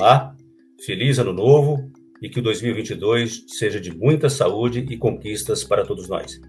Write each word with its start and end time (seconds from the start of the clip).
Olá, 0.00 0.32
feliz 0.86 1.18
ano 1.18 1.32
novo 1.32 1.90
e 2.22 2.28
que 2.28 2.38
o 2.38 2.42
2022 2.42 3.46
seja 3.48 3.80
de 3.80 3.92
muita 3.92 4.30
saúde 4.30 4.86
e 4.88 4.96
conquistas 4.96 5.64
para 5.64 5.84
todos 5.84 6.08
nós. 6.08 6.40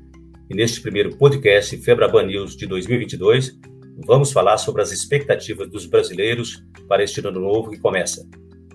E 0.47 0.53
neste 0.53 0.79
primeiro 0.79 1.17
podcast 1.17 1.75
Febraban 1.77 2.27
News 2.27 2.55
de 2.55 2.67
2022, 2.67 3.57
vamos 4.05 4.31
falar 4.31 4.59
sobre 4.59 4.83
as 4.83 4.91
expectativas 4.91 5.67
dos 5.67 5.87
brasileiros 5.87 6.63
para 6.87 7.03
este 7.03 7.25
ano 7.25 7.39
novo 7.39 7.71
que 7.71 7.79
começa. 7.79 8.23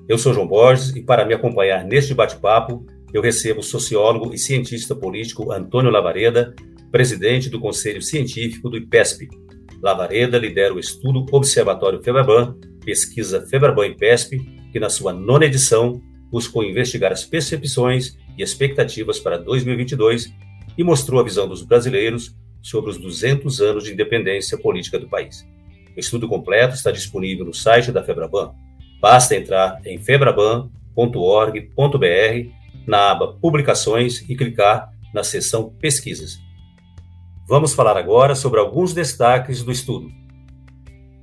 Eu 0.08 0.18
sou 0.18 0.34
João 0.34 0.48
Borges 0.48 0.88
e 0.96 1.02
para 1.04 1.24
me 1.24 1.34
acompanhar 1.34 1.84
neste 1.84 2.12
bate-papo, 2.12 2.84
eu 3.12 3.22
recebo 3.22 3.60
o 3.60 3.62
sociólogo 3.62 4.34
e 4.34 4.38
cientista 4.38 4.92
político 4.92 5.52
Antônio 5.52 5.92
Lavareda, 5.92 6.52
presidente 6.90 7.48
do 7.48 7.60
Conselho 7.60 8.02
Científico 8.02 8.68
do 8.68 8.76
IPESP. 8.76 9.28
Lavareda 9.80 10.36
lidera 10.36 10.74
o 10.74 10.80
estudo 10.80 11.24
Observatório 11.30 12.02
Febraban, 12.02 12.58
pesquisa 12.84 13.46
Febraban 13.46 13.86
IPESP, 13.86 14.63
que 14.74 14.80
na 14.80 14.90
sua 14.90 15.12
nona 15.12 15.44
edição 15.44 16.02
buscou 16.32 16.64
investigar 16.64 17.12
as 17.12 17.24
percepções 17.24 18.18
e 18.36 18.42
expectativas 18.42 19.20
para 19.20 19.38
2022 19.38 20.34
e 20.76 20.82
mostrou 20.82 21.20
a 21.20 21.22
visão 21.22 21.46
dos 21.46 21.62
brasileiros 21.62 22.34
sobre 22.60 22.90
os 22.90 22.98
200 22.98 23.60
anos 23.60 23.84
de 23.84 23.92
independência 23.92 24.58
política 24.58 24.98
do 24.98 25.08
país. 25.08 25.46
O 25.96 26.00
estudo 26.00 26.26
completo 26.26 26.74
está 26.74 26.90
disponível 26.90 27.44
no 27.44 27.54
site 27.54 27.92
da 27.92 28.02
Febraban. 28.02 28.52
Basta 29.00 29.36
entrar 29.36 29.80
em 29.86 29.96
febraban.org.br 29.96 32.50
na 32.84 33.12
aba 33.12 33.32
Publicações 33.34 34.28
e 34.28 34.34
clicar 34.34 34.90
na 35.14 35.22
seção 35.22 35.72
Pesquisas. 35.80 36.40
Vamos 37.46 37.74
falar 37.74 37.96
agora 37.96 38.34
sobre 38.34 38.58
alguns 38.58 38.92
destaques 38.92 39.62
do 39.62 39.70
estudo. 39.70 40.10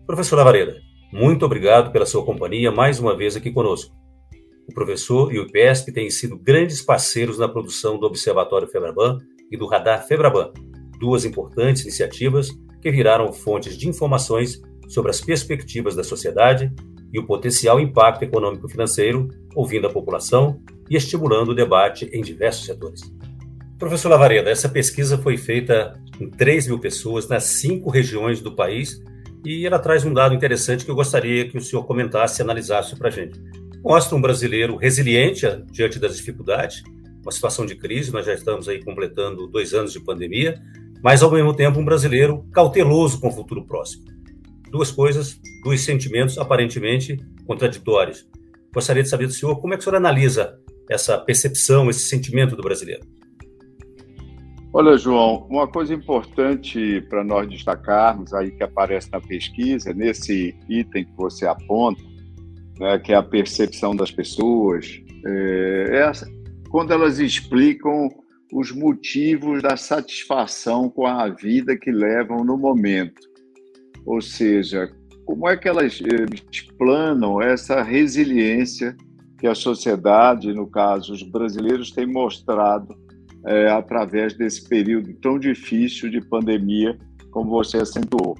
Professor 0.07 0.37
Lavareda, 0.37 0.77
muito 1.11 1.45
obrigado 1.45 1.91
pela 1.91 2.05
sua 2.05 2.23
companhia 2.23 2.71
mais 2.71 2.99
uma 2.99 3.15
vez 3.15 3.35
aqui 3.35 3.51
conosco. 3.51 3.93
O 4.67 4.73
professor 4.73 5.33
e 5.33 5.39
o 5.39 5.43
IPESP 5.43 5.91
têm 5.91 6.09
sido 6.09 6.37
grandes 6.37 6.81
parceiros 6.81 7.37
na 7.37 7.49
produção 7.49 7.99
do 7.99 8.05
Observatório 8.05 8.67
Febraban 8.67 9.17
e 9.51 9.57
do 9.57 9.67
Radar 9.67 10.07
Febraban, 10.07 10.53
duas 10.97 11.25
importantes 11.25 11.81
iniciativas 11.81 12.49
que 12.81 12.89
viraram 12.89 13.33
fontes 13.33 13.77
de 13.77 13.89
informações 13.89 14.61
sobre 14.87 15.11
as 15.11 15.19
perspectivas 15.19 15.95
da 15.95 16.03
sociedade 16.03 16.71
e 17.11 17.19
o 17.19 17.25
potencial 17.25 17.79
impacto 17.79 18.23
econômico-financeiro, 18.23 19.27
ouvindo 19.53 19.87
a 19.87 19.91
população 19.91 20.61
e 20.89 20.95
estimulando 20.95 21.49
o 21.49 21.55
debate 21.55 22.09
em 22.13 22.21
diversos 22.21 22.65
setores. 22.65 23.01
Professor 23.77 24.09
Lavareda, 24.09 24.49
essa 24.49 24.69
pesquisa 24.69 25.17
foi 25.17 25.35
feita 25.37 25.99
em 26.19 26.29
3 26.29 26.67
mil 26.67 26.79
pessoas 26.79 27.27
nas 27.27 27.43
cinco 27.43 27.89
regiões 27.89 28.39
do 28.39 28.55
país 28.55 29.01
e 29.43 29.65
ela 29.65 29.79
traz 29.79 30.05
um 30.05 30.13
dado 30.13 30.35
interessante 30.35 30.85
que 30.85 30.91
eu 30.91 30.95
gostaria 30.95 31.47
que 31.47 31.57
o 31.57 31.61
senhor 31.61 31.83
comentasse 31.83 32.41
e 32.41 32.43
analisasse 32.43 32.95
para 32.95 33.07
a 33.07 33.11
gente. 33.11 33.39
Mostra 33.83 34.15
um 34.15 34.21
brasileiro 34.21 34.75
resiliente 34.75 35.45
diante 35.71 35.97
das 35.97 36.15
dificuldades, 36.15 36.83
uma 37.23 37.31
situação 37.31 37.65
de 37.65 37.75
crise, 37.75 38.11
nós 38.11 38.25
já 38.25 38.33
estamos 38.33 38.67
aí 38.67 38.83
completando 38.83 39.47
dois 39.47 39.73
anos 39.73 39.91
de 39.91 39.99
pandemia, 39.99 40.61
mas 41.03 41.23
ao 41.23 41.31
mesmo 41.31 41.55
tempo 41.55 41.79
um 41.79 41.85
brasileiro 41.85 42.45
cauteloso 42.51 43.19
com 43.19 43.29
o 43.29 43.31
futuro 43.31 43.65
próximo. 43.65 44.05
Duas 44.69 44.91
coisas, 44.91 45.39
dois 45.63 45.81
sentimentos 45.81 46.37
aparentemente 46.37 47.17
contraditórios. 47.45 48.27
Gostaria 48.73 49.03
de 49.03 49.09
saber 49.09 49.27
do 49.27 49.33
senhor 49.33 49.59
como 49.59 49.73
é 49.73 49.77
que 49.77 49.81
o 49.81 49.83
senhor 49.83 49.97
analisa 49.97 50.57
essa 50.89 51.17
percepção, 51.17 51.89
esse 51.89 52.07
sentimento 52.07 52.55
do 52.55 52.61
brasileiro. 52.61 53.01
Olha, 54.73 54.97
João, 54.97 55.45
uma 55.49 55.67
coisa 55.67 55.93
importante 55.93 57.01
para 57.09 57.25
nós 57.25 57.49
destacarmos 57.49 58.33
aí 58.33 58.51
que 58.51 58.63
aparece 58.63 59.11
na 59.11 59.19
pesquisa, 59.19 59.93
nesse 59.93 60.55
item 60.69 61.03
que 61.03 61.13
você 61.17 61.45
aponta, 61.45 62.01
né, 62.79 62.97
que 62.99 63.11
é 63.11 63.15
a 63.17 63.23
percepção 63.23 63.93
das 63.93 64.11
pessoas, 64.11 65.01
é, 65.25 65.97
é 65.97 66.11
quando 66.69 66.93
elas 66.93 67.19
explicam 67.19 68.07
os 68.53 68.71
motivos 68.71 69.61
da 69.61 69.75
satisfação 69.75 70.89
com 70.89 71.05
a 71.05 71.27
vida 71.27 71.75
que 71.75 71.91
levam 71.91 72.43
no 72.45 72.57
momento. 72.57 73.21
Ou 74.05 74.21
seja, 74.21 74.89
como 75.25 75.49
é 75.49 75.57
que 75.57 75.67
elas 75.67 76.01
eh, 76.01 76.25
explanam 76.51 77.41
essa 77.41 77.81
resiliência 77.81 78.95
que 79.37 79.47
a 79.47 79.55
sociedade, 79.55 80.53
no 80.53 80.67
caso 80.67 81.13
os 81.13 81.23
brasileiros, 81.23 81.91
têm 81.91 82.05
mostrado 82.05 82.95
é, 83.45 83.69
através 83.69 84.33
desse 84.33 84.67
período 84.67 85.13
tão 85.15 85.39
difícil 85.39 86.09
de 86.09 86.21
pandemia, 86.21 86.97
como 87.31 87.49
você 87.49 87.77
acentuou. 87.77 88.37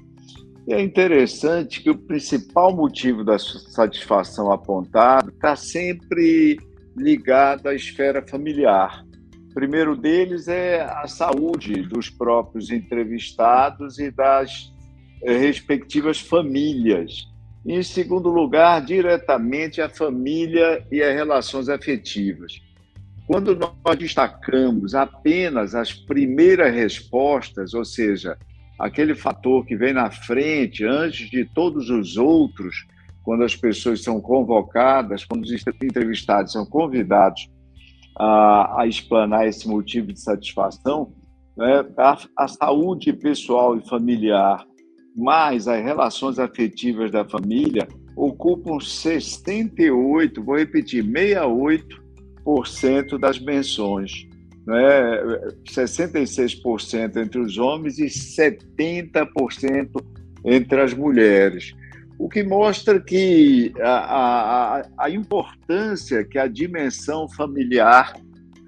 E 0.66 0.72
é 0.72 0.80
interessante 0.80 1.82
que 1.82 1.90
o 1.90 1.98
principal 1.98 2.74
motivo 2.74 3.24
da 3.24 3.38
satisfação 3.38 4.52
apontado 4.52 5.30
está 5.30 5.56
sempre 5.56 6.58
ligado 6.96 7.68
à 7.68 7.74
esfera 7.74 8.24
familiar. 8.26 9.04
O 9.50 9.54
primeiro 9.54 9.96
deles 9.96 10.48
é 10.48 10.82
a 10.82 11.06
saúde 11.06 11.82
dos 11.82 12.08
próprios 12.08 12.70
entrevistados 12.70 13.98
e 13.98 14.10
das 14.10 14.72
eh, 15.22 15.36
respectivas 15.36 16.20
famílias. 16.20 17.28
Em 17.66 17.82
segundo 17.82 18.28
lugar, 18.28 18.84
diretamente 18.84 19.80
a 19.80 19.88
família 19.88 20.84
e 20.90 21.02
as 21.02 21.14
relações 21.14 21.68
afetivas. 21.68 22.60
Quando 23.32 23.56
nós 23.56 23.96
destacamos 23.96 24.94
apenas 24.94 25.74
as 25.74 25.90
primeiras 25.90 26.74
respostas, 26.74 27.72
ou 27.72 27.82
seja, 27.82 28.36
aquele 28.78 29.14
fator 29.14 29.64
que 29.64 29.74
vem 29.74 29.94
na 29.94 30.10
frente, 30.10 30.84
antes 30.84 31.30
de 31.30 31.46
todos 31.46 31.88
os 31.88 32.18
outros, 32.18 32.86
quando 33.22 33.42
as 33.42 33.56
pessoas 33.56 34.02
são 34.02 34.20
convocadas, 34.20 35.24
quando 35.24 35.44
os 35.44 35.50
entrevistados 35.82 36.52
são 36.52 36.66
convidados 36.66 37.48
a, 38.18 38.82
a 38.82 38.86
explanar 38.86 39.48
esse 39.48 39.66
motivo 39.66 40.12
de 40.12 40.20
satisfação, 40.20 41.14
né, 41.56 41.86
a, 41.96 42.18
a 42.36 42.48
saúde 42.48 43.14
pessoal 43.14 43.78
e 43.78 43.88
familiar, 43.88 44.62
mais 45.16 45.66
as 45.66 45.82
relações 45.82 46.38
afetivas 46.38 47.10
da 47.10 47.24
família, 47.24 47.88
ocupam 48.14 48.78
68, 48.78 50.44
vou 50.44 50.58
repetir, 50.58 51.02
68 51.02 52.01
cento 52.66 53.18
das 53.18 53.38
menções, 53.38 54.26
né? 54.66 55.22
66% 55.64 57.16
entre 57.16 57.40
os 57.40 57.58
homens 57.58 57.98
e 57.98 58.06
70% 58.06 60.04
entre 60.44 60.80
as 60.80 60.92
mulheres. 60.94 61.74
O 62.18 62.28
que 62.28 62.42
mostra 62.42 63.00
que 63.00 63.72
a, 63.80 64.78
a, 64.78 64.88
a 64.98 65.10
importância 65.10 66.24
que 66.24 66.38
a 66.38 66.46
dimensão 66.46 67.28
familiar 67.28 68.14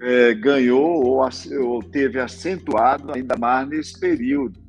é, 0.00 0.34
ganhou 0.34 1.04
ou, 1.04 1.28
ou 1.62 1.82
teve 1.82 2.20
acentuado 2.20 3.12
ainda 3.14 3.36
mais 3.36 3.68
nesse 3.68 3.98
período. 3.98 4.60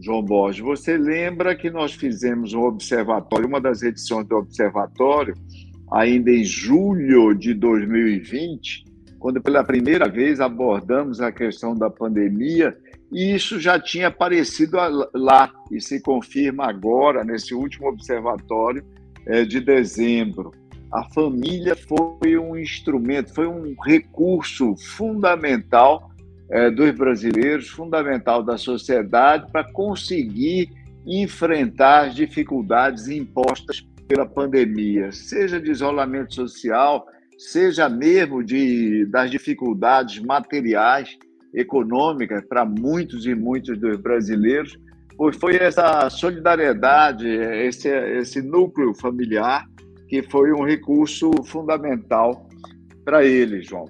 João 0.00 0.22
Borges, 0.22 0.64
você 0.64 0.96
lembra 0.96 1.54
que 1.54 1.70
nós 1.70 1.92
fizemos 1.92 2.54
um 2.54 2.62
observatório, 2.62 3.46
uma 3.46 3.60
das 3.60 3.82
edições 3.82 4.26
do 4.26 4.36
observatório, 4.36 5.34
ainda 5.92 6.30
em 6.30 6.44
julho 6.44 7.34
de 7.34 7.52
2020, 7.54 8.84
quando 9.18 9.40
pela 9.40 9.64
primeira 9.64 10.08
vez 10.08 10.40
abordamos 10.40 11.20
a 11.20 11.32
questão 11.32 11.74
da 11.74 11.90
pandemia, 11.90 12.76
e 13.12 13.34
isso 13.34 13.58
já 13.58 13.78
tinha 13.78 14.08
aparecido 14.08 14.76
lá 15.12 15.52
e 15.70 15.80
se 15.80 16.00
confirma 16.00 16.66
agora, 16.66 17.24
nesse 17.24 17.54
último 17.54 17.88
observatório 17.88 18.84
é, 19.26 19.44
de 19.44 19.60
dezembro. 19.60 20.52
A 20.92 21.04
família 21.10 21.76
foi 21.76 22.38
um 22.38 22.56
instrumento, 22.56 23.34
foi 23.34 23.46
um 23.46 23.74
recurso 23.84 24.74
fundamental 24.76 26.10
é, 26.50 26.70
dos 26.70 26.90
brasileiros, 26.92 27.68
fundamental 27.68 28.42
da 28.42 28.56
sociedade 28.56 29.50
para 29.52 29.70
conseguir 29.72 30.70
enfrentar 31.06 32.06
as 32.06 32.14
dificuldades 32.14 33.08
impostas 33.08 33.80
pela 34.10 34.26
pandemia, 34.26 35.12
seja 35.12 35.60
de 35.60 35.70
isolamento 35.70 36.34
social, 36.34 37.06
seja 37.38 37.88
mesmo 37.88 38.42
de, 38.42 39.06
das 39.06 39.30
dificuldades 39.30 40.18
materiais, 40.18 41.16
econômicas 41.54 42.44
para 42.48 42.64
muitos 42.64 43.24
e 43.24 43.36
muitos 43.36 43.78
dos 43.78 43.96
brasileiros, 43.98 44.76
pois 45.16 45.36
foi 45.36 45.56
essa 45.56 46.10
solidariedade, 46.10 47.28
esse, 47.28 47.88
esse 47.88 48.42
núcleo 48.42 48.92
familiar, 48.94 49.64
que 50.08 50.24
foi 50.24 50.52
um 50.52 50.64
recurso 50.64 51.30
fundamental 51.44 52.48
para 53.04 53.24
eles, 53.24 53.66
João. 53.68 53.88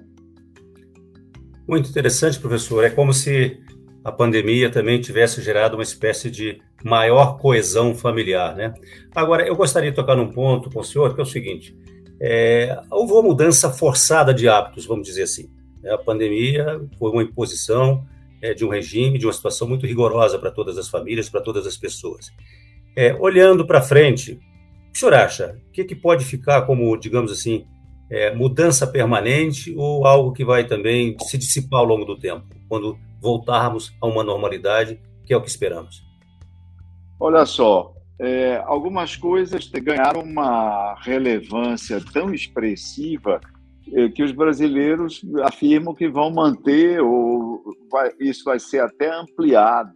Muito 1.67 1.89
interessante, 1.89 2.39
professor. 2.39 2.83
É 2.83 2.91
como 2.91 3.11
se 3.11 3.59
a 4.03 4.11
pandemia 4.11 4.69
também 4.69 4.99
tivesse 4.99 5.41
gerado 5.41 5.77
uma 5.77 5.83
espécie 5.83 6.29
de 6.31 6.59
maior 6.83 7.37
coesão 7.37 7.93
familiar, 7.93 8.55
né? 8.55 8.73
Agora, 9.13 9.45
eu 9.45 9.55
gostaria 9.55 9.91
de 9.91 9.95
tocar 9.95 10.15
num 10.15 10.31
ponto 10.31 10.69
com 10.69 10.79
o 10.79 10.83
senhor, 10.83 11.13
que 11.13 11.19
é 11.19 11.23
o 11.23 11.27
seguinte, 11.27 11.75
é, 12.19 12.79
houve 12.89 13.13
uma 13.13 13.23
mudança 13.23 13.69
forçada 13.71 14.33
de 14.33 14.47
hábitos, 14.47 14.85
vamos 14.85 15.07
dizer 15.07 15.23
assim. 15.23 15.49
A 15.85 15.97
pandemia 15.97 16.81
foi 16.97 17.11
uma 17.11 17.23
imposição 17.23 18.05
é, 18.41 18.53
de 18.53 18.65
um 18.65 18.69
regime, 18.69 19.17
de 19.17 19.25
uma 19.25 19.33
situação 19.33 19.67
muito 19.67 19.85
rigorosa 19.85 20.37
para 20.39 20.51
todas 20.51 20.77
as 20.77 20.89
famílias, 20.89 21.29
para 21.29 21.41
todas 21.41 21.67
as 21.67 21.77
pessoas. 21.77 22.31
É, 22.95 23.13
olhando 23.15 23.65
para 23.65 23.81
frente, 23.81 24.39
o 24.93 24.97
senhor 24.97 25.13
acha? 25.13 25.57
O 25.67 25.71
que, 25.71 25.83
que 25.83 25.95
pode 25.95 26.25
ficar 26.25 26.63
como, 26.63 26.95
digamos 26.97 27.31
assim, 27.31 27.65
é, 28.09 28.33
mudança 28.33 28.85
permanente 28.85 29.73
ou 29.75 30.05
algo 30.05 30.33
que 30.33 30.43
vai 30.43 30.65
também 30.65 31.15
se 31.21 31.37
dissipar 31.37 31.79
ao 31.79 31.85
longo 31.85 32.03
do 32.03 32.17
tempo, 32.17 32.45
quando 32.67 32.97
voltarmos 33.21 33.95
a 34.01 34.07
uma 34.07 34.23
normalidade, 34.23 34.99
que 35.25 35.33
é 35.33 35.37
o 35.37 35.41
que 35.41 35.49
esperamos? 35.49 36.03
Olha 37.19 37.45
só, 37.45 37.93
é, 38.19 38.61
algumas 38.65 39.15
coisas 39.15 39.67
ganharam 39.67 40.21
uma 40.21 40.95
relevância 41.01 42.01
tão 42.11 42.33
expressiva 42.33 43.39
é, 43.93 44.09
que 44.09 44.23
os 44.23 44.31
brasileiros 44.31 45.21
afirmam 45.43 45.93
que 45.93 46.07
vão 46.07 46.31
manter, 46.31 47.01
ou 47.01 47.63
vai, 47.91 48.11
isso 48.19 48.43
vai 48.43 48.59
ser 48.59 48.79
até 48.79 49.13
ampliado 49.13 49.91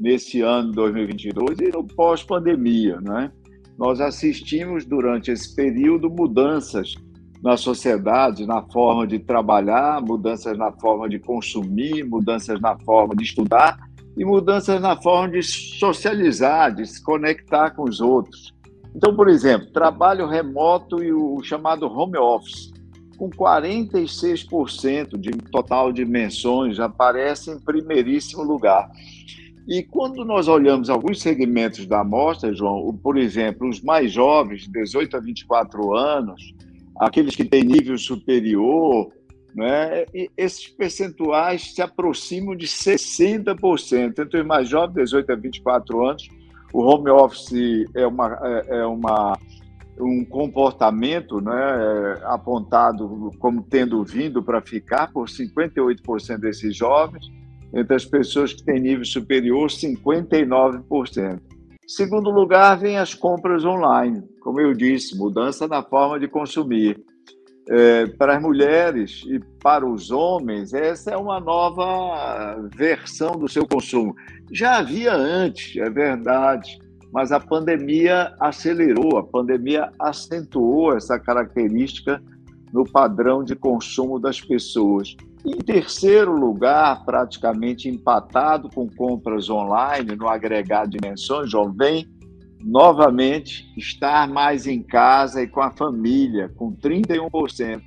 nesse 0.00 0.40
ano 0.40 0.72
2022 0.72 1.60
e 1.60 1.68
no 1.70 1.86
pós-pandemia. 1.86 3.00
Né? 3.00 3.30
Nós 3.78 4.00
assistimos 4.00 4.84
durante 4.84 5.30
esse 5.30 5.54
período 5.54 6.10
mudanças 6.10 6.94
na 7.42 7.56
sociedade, 7.56 8.46
na 8.46 8.62
forma 8.62 9.06
de 9.06 9.18
trabalhar, 9.18 10.00
mudanças 10.00 10.56
na 10.56 10.70
forma 10.70 11.08
de 11.08 11.18
consumir, 11.18 12.04
mudanças 12.04 12.60
na 12.60 12.78
forma 12.78 13.16
de 13.16 13.24
estudar 13.24 13.78
e 14.16 14.24
mudanças 14.24 14.80
na 14.80 15.00
forma 15.00 15.30
de 15.30 15.42
socializar, 15.42 16.72
de 16.74 16.86
se 16.86 17.02
conectar 17.02 17.70
com 17.70 17.82
os 17.82 18.00
outros. 18.00 18.54
Então, 18.94 19.16
por 19.16 19.28
exemplo, 19.28 19.72
trabalho 19.72 20.28
remoto 20.28 21.02
e 21.02 21.12
o 21.12 21.42
chamado 21.42 21.86
home 21.86 22.18
office, 22.18 22.70
com 23.16 23.30
46% 23.30 25.18
de 25.18 25.30
total 25.50 25.92
de 25.92 26.04
menções, 26.04 26.78
aparece 26.78 27.50
em 27.50 27.58
primeiríssimo 27.58 28.42
lugar. 28.42 28.90
E 29.66 29.82
quando 29.82 30.24
nós 30.24 30.48
olhamos 30.48 30.90
alguns 30.90 31.22
segmentos 31.22 31.86
da 31.86 32.00
amostra, 32.00 32.54
João, 32.54 32.98
por 33.02 33.16
exemplo, 33.16 33.68
os 33.68 33.80
mais 33.80 34.12
jovens, 34.12 34.68
18 34.68 35.16
a 35.16 35.20
24 35.20 35.96
anos, 35.96 36.52
aqueles 36.96 37.34
que 37.34 37.44
têm 37.44 37.64
nível 37.64 37.96
superior, 37.98 39.12
né? 39.54 40.04
E 40.14 40.30
esses 40.36 40.66
percentuais 40.68 41.74
se 41.74 41.82
aproximam 41.82 42.56
de 42.56 42.66
60%. 42.66 44.18
Entre 44.18 44.40
os 44.40 44.46
mais 44.46 44.68
jovens, 44.68 44.94
18 44.94 45.32
a 45.32 45.36
24 45.36 46.06
anos, 46.06 46.28
o 46.72 46.80
home 46.82 47.10
office 47.10 47.86
é, 47.94 48.06
uma, 48.06 48.38
é, 48.42 48.78
é 48.78 48.86
uma, 48.86 49.38
um 50.00 50.24
comportamento 50.24 51.40
né, 51.40 51.52
apontado 52.24 53.30
como 53.38 53.62
tendo 53.62 54.02
vindo 54.02 54.42
para 54.42 54.60
ficar 54.62 55.12
por 55.12 55.28
58% 55.28 56.38
desses 56.38 56.74
jovens, 56.74 57.30
entre 57.74 57.94
as 57.94 58.04
pessoas 58.04 58.52
que 58.52 58.62
têm 58.64 58.80
nível 58.80 59.04
superior, 59.04 59.68
59%. 59.68 61.40
Segundo 61.94 62.30
lugar, 62.30 62.78
vem 62.78 62.96
as 62.96 63.12
compras 63.12 63.66
online. 63.66 64.22
Como 64.40 64.58
eu 64.58 64.72
disse, 64.72 65.14
mudança 65.14 65.68
na 65.68 65.82
forma 65.82 66.18
de 66.18 66.26
consumir 66.26 66.98
é, 67.68 68.06
para 68.06 68.36
as 68.36 68.42
mulheres 68.42 69.22
e 69.26 69.38
para 69.62 69.86
os 69.86 70.10
homens, 70.10 70.72
essa 70.72 71.10
é 71.10 71.16
uma 71.18 71.38
nova 71.38 72.66
versão 72.74 73.32
do 73.32 73.46
seu 73.46 73.66
consumo. 73.66 74.14
Já 74.50 74.78
havia 74.78 75.12
antes, 75.12 75.76
é 75.76 75.90
verdade, 75.90 76.78
mas 77.12 77.30
a 77.30 77.38
pandemia 77.38 78.34
acelerou, 78.40 79.18
a 79.18 79.22
pandemia 79.22 79.92
acentuou 80.00 80.96
essa 80.96 81.18
característica 81.18 82.22
no 82.72 82.90
padrão 82.90 83.44
de 83.44 83.54
consumo 83.54 84.18
das 84.18 84.40
pessoas. 84.40 85.14
Em 85.44 85.58
terceiro 85.58 86.36
lugar, 86.36 87.04
praticamente 87.04 87.88
empatado 87.88 88.70
com 88.70 88.88
compras 88.88 89.50
online 89.50 90.14
no 90.14 90.28
agregado 90.28 90.90
de 90.90 90.98
dimensões, 90.98 91.50
vem 91.76 92.06
novamente 92.62 93.66
estar 93.76 94.28
mais 94.28 94.68
em 94.68 94.80
casa 94.80 95.42
e 95.42 95.48
com 95.48 95.60
a 95.60 95.72
família, 95.72 96.48
com 96.54 96.72
31%. 96.72 97.82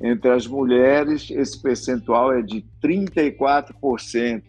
Entre 0.00 0.30
as 0.30 0.46
mulheres, 0.46 1.30
esse 1.30 1.60
percentual 1.60 2.32
é 2.32 2.42
de 2.42 2.64
34%. 2.82 4.42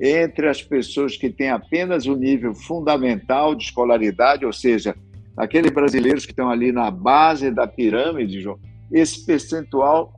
Entre 0.00 0.48
as 0.48 0.62
pessoas 0.62 1.16
que 1.16 1.28
têm 1.28 1.50
apenas 1.50 2.06
o 2.06 2.14
nível 2.14 2.54
fundamental 2.54 3.56
de 3.56 3.64
escolaridade, 3.64 4.46
ou 4.46 4.52
seja, 4.52 4.94
aqueles 5.36 5.72
brasileiros 5.72 6.24
que 6.24 6.30
estão 6.30 6.48
ali 6.48 6.70
na 6.70 6.90
base 6.90 7.50
da 7.50 7.66
pirâmide, 7.66 8.40
João, 8.40 8.60
esse 8.92 9.26
percentual, 9.26 10.14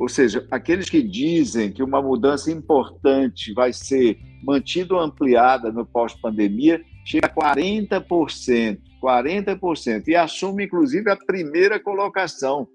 ou 0.00 0.08
seja, 0.08 0.46
aqueles 0.50 0.88
que 0.88 1.02
dizem 1.02 1.70
que 1.70 1.82
uma 1.82 2.00
mudança 2.00 2.50
importante 2.50 3.52
vai 3.52 3.70
ser 3.70 4.18
mantida 4.42 4.94
ou 4.94 5.00
ampliada 5.00 5.70
no 5.70 5.84
pós-pandemia, 5.84 6.80
chega 7.04 7.26
a 7.26 7.54
40%, 7.54 8.78
40%, 9.04 10.08
e 10.08 10.16
assume 10.16 10.64
inclusive 10.64 11.10
a 11.10 11.16
primeira 11.16 11.78
colocação. 11.78 12.66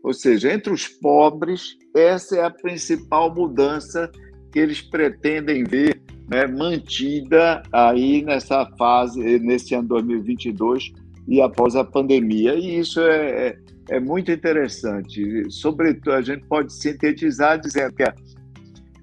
Ou 0.00 0.14
seja, 0.14 0.52
entre 0.52 0.72
os 0.72 0.86
pobres, 0.86 1.76
essa 1.92 2.36
é 2.36 2.44
a 2.44 2.50
principal 2.50 3.34
mudança 3.34 4.08
que 4.52 4.60
eles 4.60 4.80
pretendem 4.80 5.64
ver 5.64 6.00
né, 6.28 6.46
mantida 6.46 7.64
aí 7.72 8.22
nessa 8.22 8.64
fase, 8.78 9.40
nesse 9.40 9.74
ano 9.74 9.88
2022 9.88 10.92
e 11.26 11.42
após 11.42 11.74
a 11.74 11.82
pandemia. 11.82 12.54
E 12.54 12.78
isso 12.78 13.00
é, 13.00 13.58
é, 13.90 13.98
muito 13.98 14.30
interessante. 14.30 15.50
Sobretudo, 15.50 16.12
a 16.12 16.22
gente 16.22 16.44
pode 16.46 16.72
sintetizar 16.72 17.60
dizendo 17.60 17.92
que 17.92 18.04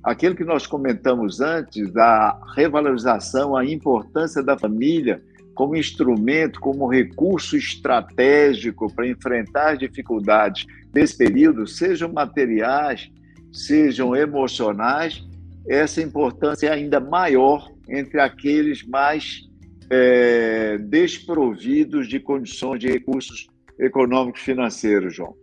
aquilo 0.02 0.34
que 0.34 0.46
nós 0.46 0.66
comentamos 0.66 1.42
antes, 1.42 1.92
da 1.92 2.40
revalorização, 2.56 3.56
a 3.56 3.66
importância 3.66 4.42
da 4.42 4.58
família 4.58 5.22
como 5.54 5.76
instrumento, 5.76 6.60
como 6.60 6.88
recurso 6.88 7.58
estratégico 7.58 8.94
para 8.94 9.08
enfrentar 9.08 9.74
as 9.74 9.80
dificuldades 9.80 10.66
desse 10.94 11.18
período, 11.18 11.68
sejam 11.68 12.14
materiais, 12.14 13.12
sejam 13.52 14.16
emocionais, 14.16 15.22
essa 15.68 16.02
importância 16.02 16.68
é 16.68 16.72
ainda 16.72 17.00
maior 17.00 17.70
entre 17.90 18.22
aqueles 18.22 18.88
mais 18.88 19.42
é, 19.90 20.78
desprovidos 20.78 22.08
de 22.08 22.20
condições 22.20 22.80
de 22.80 22.88
recursos 22.88 23.48
econômicos 23.80 24.42
financeiros, 24.42 25.16
João. 25.16 25.36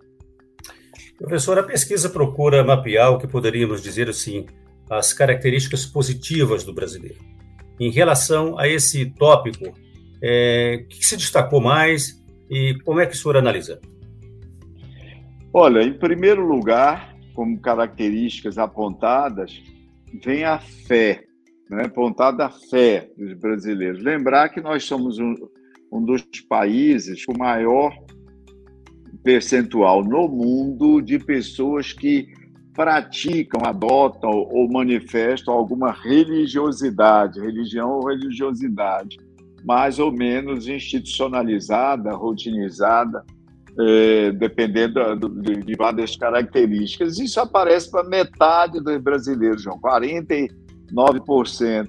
Professor, 1.18 1.58
a 1.58 1.62
pesquisa 1.62 2.08
procura 2.08 2.64
mapear 2.64 3.12
o 3.12 3.18
que 3.18 3.26
poderíamos 3.26 3.82
dizer 3.82 4.08
assim, 4.08 4.46
as 4.90 5.12
características 5.12 5.86
positivas 5.86 6.64
do 6.64 6.74
brasileiro. 6.74 7.18
Em 7.78 7.90
relação 7.90 8.58
a 8.58 8.68
esse 8.68 9.06
tópico, 9.10 9.72
é, 10.22 10.82
o 10.84 10.88
que 10.88 11.04
se 11.04 11.16
destacou 11.16 11.60
mais 11.60 12.22
e 12.50 12.76
como 12.84 13.00
é 13.00 13.06
que 13.06 13.14
o 13.14 13.16
senhor 13.16 13.36
analisa? 13.36 13.80
Olha, 15.52 15.82
em 15.82 15.92
primeiro 15.92 16.44
lugar, 16.44 17.14
como 17.32 17.60
características 17.60 18.58
apontadas, 18.58 19.62
vem 20.24 20.44
a 20.44 20.58
fé, 20.58 21.24
né? 21.70 21.84
apontada 21.84 22.46
a 22.46 22.50
fé 22.50 23.08
dos 23.16 23.34
brasileiros. 23.34 24.02
Lembrar 24.02 24.48
que 24.48 24.60
nós 24.60 24.84
somos 24.84 25.18
um, 25.18 25.34
um 25.92 26.04
dos 26.04 26.22
países 26.48 27.24
com 27.24 27.36
maior 27.36 27.94
percentual 29.24 30.04
no 30.04 30.28
mundo 30.28 31.00
de 31.00 31.18
pessoas 31.18 31.94
que 31.94 32.28
praticam, 32.74 33.62
adotam 33.64 34.30
ou 34.30 34.70
manifestam 34.70 35.54
alguma 35.54 35.90
religiosidade, 35.90 37.40
religião 37.40 37.92
ou 37.92 38.06
religiosidade, 38.06 39.16
mais 39.64 39.98
ou 39.98 40.12
menos 40.12 40.68
institucionalizada, 40.68 42.12
rotinizada, 42.12 43.24
é, 43.78 44.30
dependendo 44.32 45.30
de, 45.40 45.62
de, 45.62 45.74
várias 45.74 46.14
características. 46.16 47.18
Isso 47.18 47.40
aparece 47.40 47.90
para 47.90 48.04
metade 48.04 48.78
dos 48.80 48.98
brasileiros, 48.98 49.62
João. 49.62 49.80
49% 49.80 51.88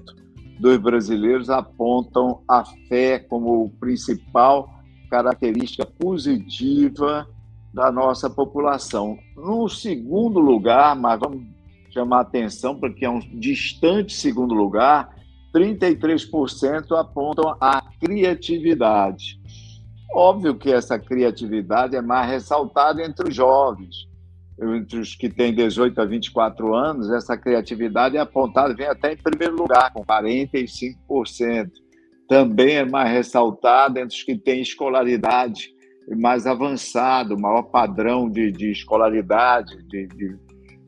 dos 0.58 0.78
brasileiros 0.78 1.50
apontam 1.50 2.40
a 2.48 2.64
fé 2.88 3.18
como 3.18 3.68
principal 3.78 4.74
característica 5.08 5.86
positiva 5.86 7.28
da 7.72 7.92
nossa 7.92 8.30
população. 8.30 9.18
No 9.36 9.68
segundo 9.68 10.38
lugar, 10.38 10.96
mas 10.96 11.20
vamos 11.20 11.42
chamar 11.90 12.20
atenção 12.20 12.78
porque 12.78 13.04
é 13.04 13.10
um 13.10 13.20
distante 13.38 14.14
segundo 14.14 14.54
lugar, 14.54 15.14
33% 15.54 16.98
apontam 16.98 17.56
a 17.60 17.82
criatividade. 18.00 19.40
Óbvio 20.12 20.54
que 20.56 20.72
essa 20.72 20.98
criatividade 20.98 21.96
é 21.96 22.02
mais 22.02 22.30
ressaltada 22.30 23.04
entre 23.04 23.28
os 23.28 23.34
jovens, 23.34 24.06
entre 24.58 24.98
os 24.98 25.14
que 25.14 25.28
têm 25.28 25.54
18 25.54 26.00
a 26.00 26.04
24 26.04 26.74
anos, 26.74 27.10
essa 27.10 27.36
criatividade 27.36 28.16
é 28.16 28.20
apontada, 28.20 28.74
vem 28.74 28.86
até 28.86 29.12
em 29.12 29.16
primeiro 29.16 29.54
lugar, 29.54 29.92
com 29.92 30.02
45% 30.04 31.70
também 32.28 32.76
é 32.76 32.84
mais 32.84 33.10
ressaltada 33.10 34.00
entre 34.00 34.16
os 34.16 34.22
que 34.22 34.36
têm 34.36 34.60
escolaridade 34.60 35.74
mais 36.14 36.46
avançada, 36.46 37.36
maior 37.36 37.64
padrão 37.64 38.30
de, 38.30 38.52
de 38.52 38.70
escolaridade, 38.70 39.82
de, 39.88 40.06
de 40.06 40.36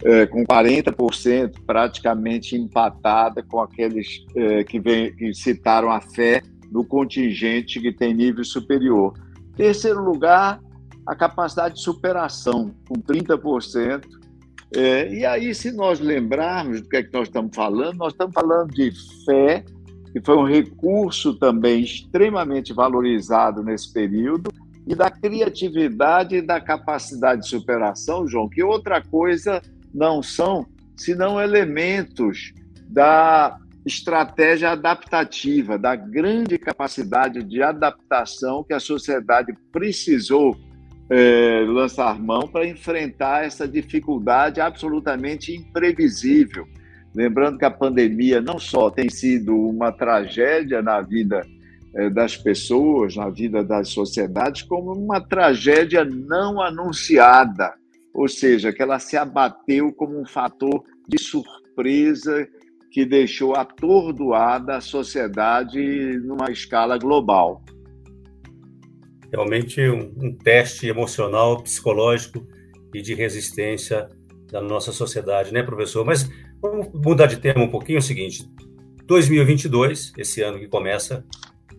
é, 0.05 0.27
com 0.27 0.45
40% 0.45 1.55
praticamente 1.67 2.55
empatada 2.57 3.43
com 3.43 3.61
aqueles 3.61 4.25
é, 4.37 4.63
que, 4.63 4.79
vem, 4.79 5.15
que 5.17 5.35
citaram 5.35 5.91
a 5.91 6.01
fé 6.01 6.41
no 6.71 6.85
contingente 6.85 7.81
que 7.81 7.93
tem 7.93 8.15
nível 8.15 8.45
superior. 8.45 9.13
Terceiro 9.57 10.01
lugar, 10.01 10.61
a 11.05 11.17
capacidade 11.17 11.77
de 11.77 11.81
superação, 11.81 12.73
com 12.87 12.95
30%. 12.95 14.05
É, 14.77 15.13
e 15.13 15.25
aí, 15.25 15.55
se 15.55 15.73
nós 15.73 15.99
lembrarmos 15.99 16.83
do 16.83 16.89
que 16.89 16.99
é 16.99 17.03
que 17.03 17.13
nós 17.13 17.27
estamos 17.27 17.57
falando, 17.57 17.97
nós 17.97 18.13
estamos 18.13 18.35
falando 18.35 18.71
de 18.71 18.93
fé, 19.25 19.65
que 20.13 20.21
foi 20.21 20.37
um 20.37 20.45
recurso 20.45 21.35
também 21.35 21.83
extremamente 21.83 22.73
valorizado 22.73 23.63
nesse 23.63 23.93
período, 23.93 24.51
e 24.87 24.95
da 24.95 25.11
criatividade 25.11 26.37
e 26.37 26.43
da 26.43 26.61
capacidade 26.61 27.43
de 27.43 27.49
superação, 27.49 28.27
João, 28.27 28.49
que 28.49 28.63
outra 28.63 29.03
coisa 29.03 29.61
não 29.93 30.23
são 30.23 30.67
senão 30.97 31.41
elementos 31.41 32.53
da 32.89 33.59
estratégia 33.85 34.71
adaptativa, 34.71 35.79
da 35.79 35.95
grande 35.95 36.59
capacidade 36.59 37.43
de 37.43 37.63
adaptação 37.63 38.65
que 38.65 38.73
a 38.73 38.81
sociedade 38.81 39.55
precisou 39.71 40.57
é, 41.11 41.65
lançar 41.67 42.19
mão 42.19 42.47
para 42.49 42.67
enfrentar 42.67 43.45
essa 43.45 43.67
dificuldade 43.67 44.61
absolutamente 44.61 45.55
imprevisível. 45.55 46.67
Lembrando 47.15 47.59
que 47.59 47.65
a 47.65 47.71
pandemia 47.71 48.41
não 48.41 48.59
só 48.59 48.91
tem 48.91 49.09
sido 49.09 49.55
uma 49.55 49.91
tragédia 49.91 50.83
na 50.83 51.01
vida 51.01 51.47
é, 51.95 52.11
das 52.11 52.37
pessoas, 52.37 53.17
na 53.17 53.31
vida 53.31 53.65
das 53.65 53.89
sociedades, 53.89 54.63
como 54.63 54.93
uma 54.93 55.21
tragédia 55.21 56.05
não 56.05 56.61
anunciada, 56.61 57.75
ou 58.13 58.29
seja, 58.29 58.73
que 58.73 58.83
ela 58.83 58.99
se 58.99 59.17
abateu 59.17 59.93
como 59.93 60.21
um 60.21 60.27
fator 60.27 60.85
de 61.09 61.19
surpresa 61.19 62.47
que 62.91 63.05
deixou 63.05 63.55
atordoada 63.55 64.77
a 64.77 64.81
sociedade 64.81 65.81
numa 66.25 66.51
escala 66.51 66.99
global. 66.99 67.63
Realmente 69.33 69.81
um 69.89 70.35
teste 70.37 70.89
emocional, 70.89 71.63
psicológico 71.63 72.47
e 72.95 73.03
de 73.03 73.15
resistência 73.15 74.09
da 74.51 74.61
nossa 74.61 74.91
sociedade, 74.91 75.53
né, 75.53 75.63
professor? 75.63 76.05
Mas 76.05 76.29
vamos 76.61 76.89
mudar 76.93 77.27
de 77.27 77.39
tema 77.39 77.63
um 77.63 77.69
pouquinho. 77.69 77.97
É 77.97 78.01
o 78.01 78.03
seguinte: 78.03 78.49
2022, 79.07 80.13
esse 80.17 80.43
ano 80.43 80.59
que 80.59 80.69
começa, 80.69 81.25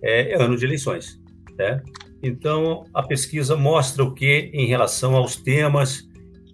é, 0.01 0.33
é 0.33 0.41
ano 0.41 0.57
de 0.57 0.65
eleições, 0.65 1.21
né? 1.57 1.81
Então, 2.21 2.85
a 2.93 3.01
pesquisa 3.01 3.55
mostra 3.55 4.03
o 4.03 4.13
que 4.13 4.51
em 4.53 4.67
relação 4.67 5.15
aos 5.15 5.37
temas 5.37 6.07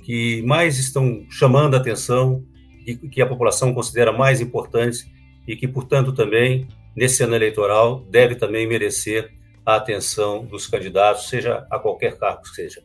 que 0.04 0.44
mais 0.44 0.78
estão 0.78 1.26
chamando 1.30 1.74
a 1.74 1.78
atenção 1.78 2.44
e 2.86 2.96
que 2.96 3.22
a 3.22 3.26
população 3.26 3.74
considera 3.74 4.12
mais 4.12 4.40
importantes 4.40 5.10
e 5.48 5.56
que, 5.56 5.68
portanto, 5.68 6.14
também, 6.14 6.68
nesse 6.96 7.24
ano 7.24 7.36
eleitoral, 7.36 8.06
deve 8.12 8.36
também 8.36 8.68
merecer 8.68 9.32
a 9.66 9.78
atenção 9.78 10.46
dos 10.46 10.68
candidatos, 10.68 11.28
seja 11.28 11.66
a 11.72 11.80
qualquer 11.80 12.18
cargo 12.20 12.44
que 12.44 12.50
seja. 12.50 12.84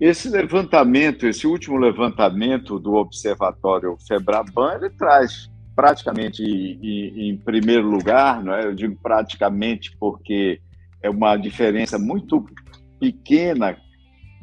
Esse 0.00 0.28
levantamento, 0.28 1.26
esse 1.26 1.46
último 1.46 1.78
levantamento 1.78 2.78
do 2.78 2.94
Observatório 2.94 3.96
Febraban, 4.06 4.74
ele 4.74 4.90
traz 4.90 5.50
praticamente 5.74 6.42
em, 6.42 7.30
em 7.30 7.36
primeiro 7.36 7.88
lugar, 7.88 8.42
não 8.42 8.54
é? 8.54 8.64
eu 8.64 8.74
digo 8.74 8.96
praticamente 9.02 9.96
porque 9.98 10.60
é 11.02 11.10
uma 11.10 11.36
diferença 11.36 11.98
muito 11.98 12.44
pequena 12.98 13.76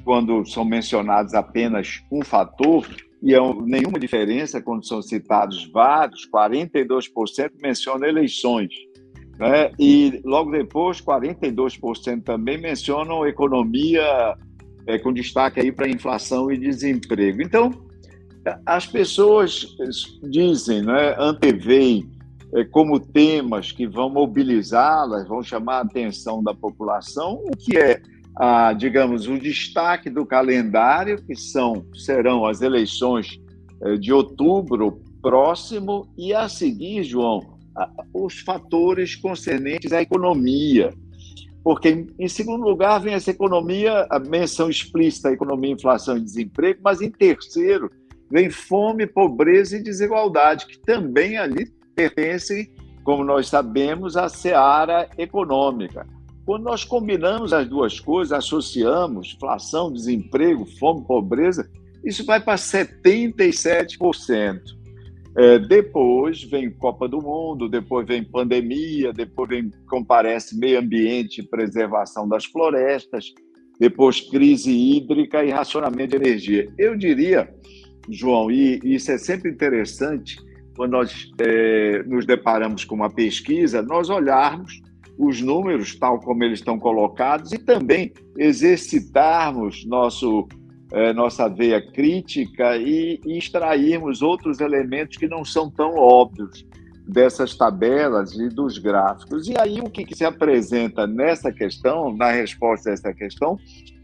quando 0.03 0.45
são 0.45 0.65
mencionados 0.65 1.33
apenas 1.33 2.01
um 2.11 2.23
fator, 2.23 2.87
e 3.21 3.35
é 3.35 3.39
nenhuma 3.63 3.99
diferença 3.99 4.61
quando 4.61 4.85
são 4.85 5.01
citados 5.01 5.69
vários, 5.71 6.27
42% 6.29 7.51
mencionam 7.61 8.07
eleições. 8.07 8.73
Né? 9.37 9.71
E 9.79 10.21
logo 10.25 10.51
depois, 10.51 11.01
42% 11.01 12.23
também 12.23 12.57
mencionam 12.59 13.27
economia, 13.27 14.35
é, 14.87 14.97
com 14.97 15.13
destaque 15.13 15.59
aí 15.59 15.71
para 15.71 15.89
inflação 15.89 16.51
e 16.51 16.57
desemprego. 16.57 17.41
Então, 17.41 17.71
as 18.65 18.87
pessoas 18.87 19.75
dizem, 20.23 20.81
né, 20.81 21.15
anteveem 21.17 22.09
é, 22.53 22.63
como 22.65 22.99
temas 22.99 23.71
que 23.71 23.87
vão 23.87 24.09
mobilizá-las, 24.09 25.27
vão 25.27 25.43
chamar 25.43 25.77
a 25.77 25.81
atenção 25.81 26.43
da 26.43 26.53
população, 26.53 27.43
o 27.45 27.55
que 27.55 27.77
é 27.77 28.01
a, 28.35 28.73
digamos, 28.73 29.27
o 29.27 29.37
destaque 29.37 30.09
do 30.09 30.25
calendário, 30.25 31.21
que 31.21 31.35
são, 31.35 31.85
serão 31.93 32.45
as 32.45 32.61
eleições 32.61 33.39
eh, 33.83 33.97
de 33.97 34.13
outubro 34.13 35.01
próximo, 35.21 36.07
e 36.17 36.33
a 36.33 36.47
seguir, 36.47 37.03
João, 37.03 37.59
os 38.13 38.39
fatores 38.39 39.15
concernentes 39.15 39.93
à 39.93 40.01
economia. 40.01 40.93
Porque, 41.63 42.07
em 42.17 42.27
segundo 42.27 42.63
lugar, 42.63 42.99
vem 42.99 43.13
essa 43.13 43.29
economia, 43.29 44.07
a 44.09 44.17
menção 44.19 44.67
explícita 44.69 45.31
economia, 45.31 45.73
inflação 45.73 46.17
e 46.17 46.21
desemprego, 46.21 46.79
mas 46.83 47.01
em 47.01 47.11
terceiro, 47.11 47.91
vem 48.31 48.49
fome, 48.49 49.05
pobreza 49.05 49.77
e 49.77 49.83
desigualdade, 49.83 50.65
que 50.65 50.79
também 50.79 51.37
ali 51.37 51.71
pertencem, 51.95 52.73
como 53.03 53.23
nós 53.23 53.47
sabemos, 53.47 54.17
à 54.17 54.27
seara 54.27 55.07
econômica. 55.17 56.07
Quando 56.45 56.63
nós 56.63 56.83
combinamos 56.83 57.53
as 57.53 57.69
duas 57.69 57.99
coisas, 57.99 58.31
associamos 58.31 59.35
inflação, 59.35 59.93
desemprego, 59.93 60.65
fome, 60.79 61.05
pobreza, 61.05 61.69
isso 62.03 62.25
vai 62.25 62.41
para 62.41 62.57
77%. 62.57 64.80
É, 65.35 65.59
depois 65.59 66.43
vem 66.43 66.69
Copa 66.69 67.07
do 67.07 67.21
Mundo, 67.21 67.69
depois 67.69 68.05
vem 68.05 68.23
pandemia, 68.23 69.13
depois 69.13 69.49
vem 69.49 69.71
comparece 69.89 70.57
meio 70.57 70.79
ambiente 70.79 71.39
e 71.39 71.47
preservação 71.47 72.27
das 72.27 72.45
florestas, 72.45 73.33
depois 73.79 74.19
crise 74.19 74.71
hídrica 74.71 75.43
e 75.43 75.49
racionamento 75.49 76.17
de 76.17 76.27
energia. 76.27 76.67
Eu 76.77 76.97
diria, 76.97 77.49
João, 78.09 78.51
e 78.51 78.79
isso 78.83 79.11
é 79.11 79.17
sempre 79.17 79.49
interessante, 79.49 80.37
quando 80.75 80.91
nós 80.91 81.31
é, 81.39 82.03
nos 82.03 82.25
deparamos 82.25 82.83
com 82.83 82.95
uma 82.95 83.09
pesquisa, 83.09 83.81
nós 83.81 84.09
olharmos 84.09 84.81
os 85.17 85.41
números 85.41 85.95
tal 85.95 86.19
como 86.19 86.43
eles 86.43 86.59
estão 86.59 86.79
colocados 86.79 87.51
e 87.51 87.57
também 87.57 88.11
exercitarmos 88.37 89.85
nosso, 89.85 90.47
é, 90.91 91.13
nossa 91.13 91.47
veia 91.47 91.81
crítica 91.81 92.75
e, 92.77 93.19
e 93.25 93.37
extrairmos 93.37 94.21
outros 94.21 94.59
elementos 94.59 95.17
que 95.17 95.27
não 95.27 95.45
são 95.45 95.69
tão 95.69 95.95
óbvios 95.95 96.65
dessas 97.07 97.55
tabelas 97.55 98.33
e 98.33 98.49
dos 98.49 98.77
gráficos. 98.77 99.47
E 99.47 99.53
aí 99.57 99.79
o 99.79 99.89
que, 99.89 100.05
que 100.05 100.15
se 100.15 100.25
apresenta 100.25 101.07
nessa 101.07 101.51
questão, 101.51 102.15
na 102.15 102.31
resposta 102.31 102.89
a 102.89 102.93
essa 102.93 103.13
questão, 103.13 103.57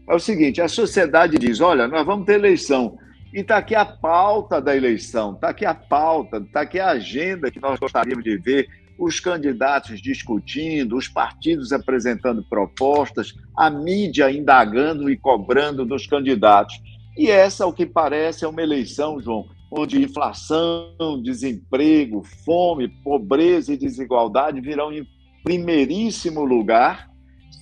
é 0.08 0.14
o 0.14 0.18
seguinte: 0.18 0.60
a 0.60 0.68
sociedade 0.68 1.38
diz, 1.38 1.60
olha, 1.60 1.86
nós 1.86 2.04
vamos 2.04 2.26
ter 2.26 2.34
eleição. 2.34 2.98
E 3.32 3.40
está 3.40 3.58
aqui 3.58 3.74
a 3.74 3.84
pauta 3.84 4.58
da 4.58 4.74
eleição, 4.74 5.34
está 5.34 5.50
aqui 5.50 5.66
a 5.66 5.74
pauta, 5.74 6.38
está 6.38 6.62
aqui 6.62 6.80
a 6.80 6.88
agenda 6.88 7.50
que 7.50 7.60
nós 7.60 7.78
gostaríamos 7.78 8.24
de 8.24 8.38
ver 8.38 8.66
os 8.98 9.20
candidatos 9.20 10.02
discutindo, 10.02 10.96
os 10.96 11.06
partidos 11.06 11.72
apresentando 11.72 12.42
propostas, 12.42 13.32
a 13.56 13.70
mídia 13.70 14.30
indagando 14.30 15.08
e 15.08 15.16
cobrando 15.16 15.86
dos 15.86 16.06
candidatos. 16.06 16.74
E 17.16 17.30
essa, 17.30 17.64
ao 17.64 17.72
que 17.72 17.86
parece, 17.86 18.44
é 18.44 18.48
uma 18.48 18.62
eleição, 18.62 19.20
João, 19.20 19.48
onde 19.70 20.02
inflação, 20.02 21.20
desemprego, 21.22 22.24
fome, 22.44 22.88
pobreza 22.88 23.72
e 23.72 23.76
desigualdade 23.76 24.60
virão 24.60 24.92
em 24.92 25.06
primeiríssimo 25.44 26.44
lugar, 26.44 27.08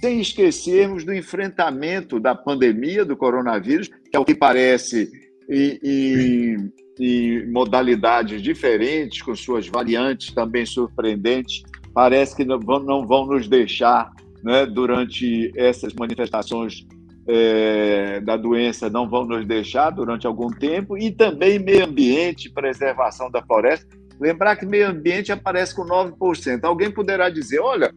sem 0.00 0.21
esquecermos 0.21 1.05
do 1.05 1.12
enfrentamento 1.12 2.19
da 2.19 2.35
pandemia 2.35 3.05
do 3.05 3.16
coronavírus, 3.16 3.88
que, 3.88 4.16
ao 4.16 4.25
que 4.25 4.35
parece, 4.35 5.11
e, 5.49 5.81
e 5.83 6.86
em 6.99 7.47
modalidades 7.50 8.41
diferentes, 8.43 9.23
com 9.23 9.35
suas 9.35 9.67
variantes 9.67 10.35
também 10.35 10.65
surpreendentes, 10.65 11.62
parece 11.93 12.37
que 12.37 12.45
não 12.45 12.59
vão, 12.59 12.81
não 12.81 13.07
vão 13.07 13.26
nos 13.26 13.49
deixar, 13.49 14.11
né, 14.43 14.67
durante 14.67 15.53
essas 15.57 15.93
manifestações 15.95 16.87
é, 17.26 18.21
da 18.21 18.37
doença, 18.37 18.88
não 18.88 19.09
vão 19.09 19.25
nos 19.25 19.45
deixar 19.47 19.91
durante 19.91 20.26
algum 20.26 20.49
tempo, 20.49 20.97
e 20.97 21.11
também 21.11 21.59
meio 21.59 21.85
ambiente, 21.85 22.50
preservação 22.50 23.31
da 23.31 23.43
floresta. 23.43 23.87
Lembrar 24.19 24.57
que 24.57 24.65
meio 24.65 24.88
ambiente 24.88 25.33
aparece 25.33 25.75
com 25.75 25.85
9%. 25.85 26.65
Alguém 26.65 26.91
poderá 26.91 27.29
dizer, 27.29 27.61
olha, 27.61 27.93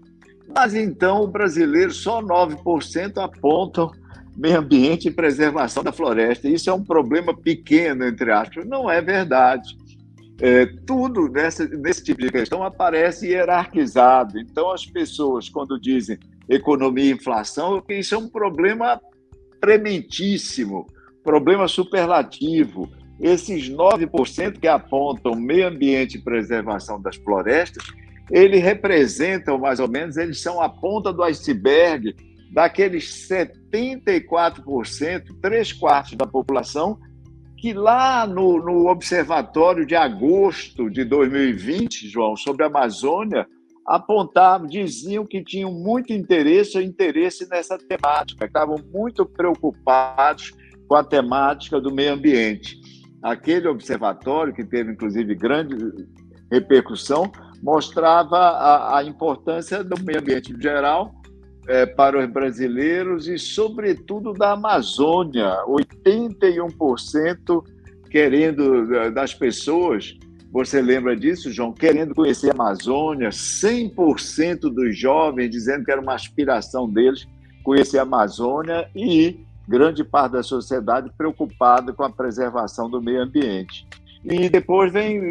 mas 0.54 0.74
então 0.74 1.22
o 1.22 1.28
brasileiro 1.28 1.92
só 1.92 2.22
9% 2.22 3.18
apontam 3.18 3.92
meio 4.40 4.58
ambiente 4.58 5.10
e 5.10 5.12
preservação 5.12 5.84
da 5.84 5.92
floresta. 5.92 6.48
Isso 6.48 6.70
é 6.70 6.74
um 6.74 6.84
problema 6.84 7.36
pequeno, 7.36 8.06
entre 8.06 8.32
aspas. 8.32 8.66
Não 8.66 8.90
é 8.90 9.02
verdade. 9.02 9.78
É, 10.42 10.66
tudo 10.88 11.28
nessa, 11.28 11.68
nesse 11.68 12.02
tipo 12.06 12.22
de 12.22 12.32
questão 12.32 12.64
aparece 12.64 13.28
hierarquizado. 13.28 14.40
Então, 14.40 14.72
as 14.72 14.86
pessoas, 14.86 15.50
quando 15.50 15.78
dizem 15.78 16.18
economia 16.48 17.12
e 17.12 17.12
inflação, 17.12 17.84
isso 17.90 18.16
é 18.16 18.18
um 18.18 18.30
problema 18.30 19.02
prementíssimo, 19.60 20.88
problema 21.22 21.68
superlativo. 21.68 22.90
Esses 23.20 23.70
9% 23.70 24.58
que 24.58 24.68
apontam 24.70 25.36
meio 25.36 25.68
ambiente 25.68 26.18
e 26.18 26.22
preservação 26.22 27.02
das 27.02 27.18
florestas, 27.18 27.84
eles 28.32 28.64
representam 28.64 29.58
mais 29.58 29.82
ou 29.82 29.90
menos, 29.90 30.16
eles 30.16 30.40
são 30.40 30.62
a 30.62 30.70
ponta 30.70 31.12
do 31.12 31.24
iceberg 31.24 32.16
daqueles 32.52 33.30
74%, 33.30 35.24
três 35.42 35.72
quartos 35.72 36.16
da 36.16 36.26
população, 36.26 36.98
que 37.58 37.74
lá 37.74 38.26
no, 38.26 38.58
no 38.58 38.88
observatório 38.90 39.86
de 39.86 39.96
agosto 39.96 40.90
de 40.90 41.04
2020, 41.04 42.10
João, 42.10 42.36
sobre 42.36 42.64
a 42.64 42.68
Amazônia, 42.68 43.46
apontavam, 43.86 44.68
diziam 44.68 45.26
que 45.26 45.44
tinham 45.44 45.72
muito 45.72 46.14
interesse 46.14 46.82
interesse 46.82 47.48
nessa 47.50 47.78
temática, 47.78 48.46
estavam 48.46 48.78
muito 48.94 49.26
preocupados 49.26 50.54
com 50.88 50.96
a 50.96 51.04
temática 51.04 51.82
do 51.82 51.94
meio 51.94 52.14
ambiente. 52.14 52.80
Aquele 53.22 53.68
observatório, 53.68 54.54
que 54.54 54.64
teve 54.64 54.94
inclusive 54.94 55.36
grande 55.36 55.76
repercussão, 56.52 57.32
mostrava 57.62 58.38
a, 58.38 59.00
a 59.00 59.04
importância 59.04 59.84
do 59.84 60.02
meio 60.02 60.20
ambiente 60.20 60.54
em 60.54 60.62
geral 60.62 61.19
é, 61.68 61.86
para 61.86 62.20
os 62.20 62.26
brasileiros 62.32 63.28
e, 63.28 63.38
sobretudo, 63.38 64.34
da 64.34 64.54
Amazônia. 64.54 65.56
81% 65.68 67.64
querendo 68.10 68.96
é, 68.96 69.12
das 69.12 69.34
pessoas, 69.34 70.18
você 70.52 70.82
lembra 70.82 71.16
disso, 71.16 71.52
João? 71.52 71.72
Querendo 71.72 72.16
conhecer 72.16 72.50
a 72.50 72.54
Amazônia, 72.54 73.30
100% 73.30 74.62
dos 74.62 74.98
jovens 74.98 75.50
dizendo 75.50 75.86
que 75.86 75.92
era 75.92 76.02
uma 76.02 76.16
aspiração 76.16 76.90
deles 76.90 77.28
conhecer 77.64 78.00
a 78.00 78.04
Amazônia 78.04 78.90
e 78.96 79.46
grande 79.68 80.04
parte 80.04 80.32
da 80.32 80.42
sociedade 80.42 81.12
preocupada 81.16 81.94
com 81.94 82.04
a 82.04 82.10
preservação 82.10 82.90
do 82.90 83.00
meio 83.00 83.22
ambiente. 83.22 83.88
E 84.26 84.50
depois 84.50 84.92
vem, 84.92 85.22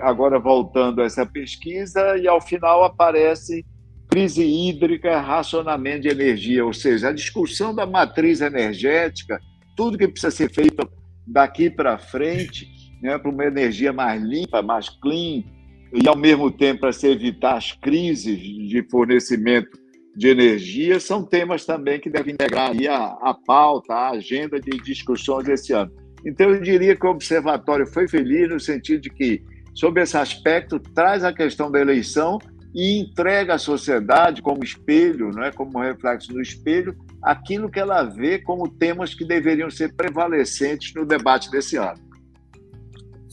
agora 0.00 0.38
voltando 0.38 1.02
a 1.02 1.04
essa 1.04 1.26
pesquisa, 1.26 2.16
e 2.16 2.28
ao 2.28 2.40
final 2.40 2.84
aparece 2.84 3.66
crise 4.08 4.42
hídrica, 4.42 5.20
racionamento 5.20 6.02
de 6.02 6.08
energia, 6.08 6.64
ou 6.64 6.72
seja, 6.72 7.08
a 7.08 7.12
discussão 7.12 7.74
da 7.74 7.86
matriz 7.86 8.40
energética, 8.40 9.38
tudo 9.76 9.98
que 9.98 10.08
precisa 10.08 10.30
ser 10.30 10.50
feito 10.50 10.88
daqui 11.26 11.68
para 11.68 11.98
frente, 11.98 12.66
né, 13.02 13.18
para 13.18 13.30
uma 13.30 13.44
energia 13.44 13.92
mais 13.92 14.22
limpa, 14.22 14.62
mais 14.62 14.88
clean, 14.88 15.44
e 15.92 16.06
ao 16.06 16.16
mesmo 16.16 16.50
tempo 16.50 16.80
para 16.80 16.92
se 16.92 17.06
evitar 17.06 17.56
as 17.56 17.72
crises 17.72 18.38
de 18.40 18.86
fornecimento 18.90 19.78
de 20.16 20.28
energia, 20.28 20.98
são 20.98 21.22
temas 21.22 21.64
também 21.64 22.00
que 22.00 22.10
devem 22.10 22.34
integrar 22.34 22.72
a, 22.90 23.30
a 23.30 23.34
pauta, 23.34 23.94
a 23.94 24.10
agenda 24.10 24.60
de 24.60 24.70
discussões 24.82 25.44
desse 25.44 25.72
ano. 25.72 25.92
Então, 26.26 26.50
eu 26.50 26.60
diria 26.60 26.96
que 26.96 27.06
o 27.06 27.10
Observatório 27.10 27.86
foi 27.86 28.08
feliz 28.08 28.48
no 28.48 28.58
sentido 28.58 29.02
de 29.02 29.10
que, 29.10 29.42
sobre 29.74 30.02
esse 30.02 30.16
aspecto, 30.16 30.80
traz 30.80 31.22
a 31.22 31.32
questão 31.32 31.70
da 31.70 31.80
eleição 31.80 32.38
e 32.78 33.00
entrega 33.00 33.54
à 33.54 33.58
sociedade 33.58 34.40
como 34.40 34.62
espelho, 34.62 35.32
não 35.32 35.42
é, 35.42 35.50
como 35.50 35.80
reflexo 35.80 36.32
do 36.32 36.40
espelho, 36.40 36.94
aquilo 37.20 37.68
que 37.68 37.80
ela 37.80 38.04
vê 38.04 38.38
como 38.38 38.68
temas 38.68 39.12
que 39.12 39.24
deveriam 39.24 39.68
ser 39.68 39.94
prevalecentes 39.94 40.94
no 40.94 41.04
debate 41.04 41.50
desse 41.50 41.76
ano. 41.76 41.98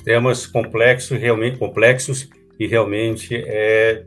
Temas 0.04 0.48
complexos, 0.48 1.20
realmente 1.20 1.60
complexos 1.60 2.28
e 2.60 2.66
realmente 2.66 3.36
é, 3.36 4.04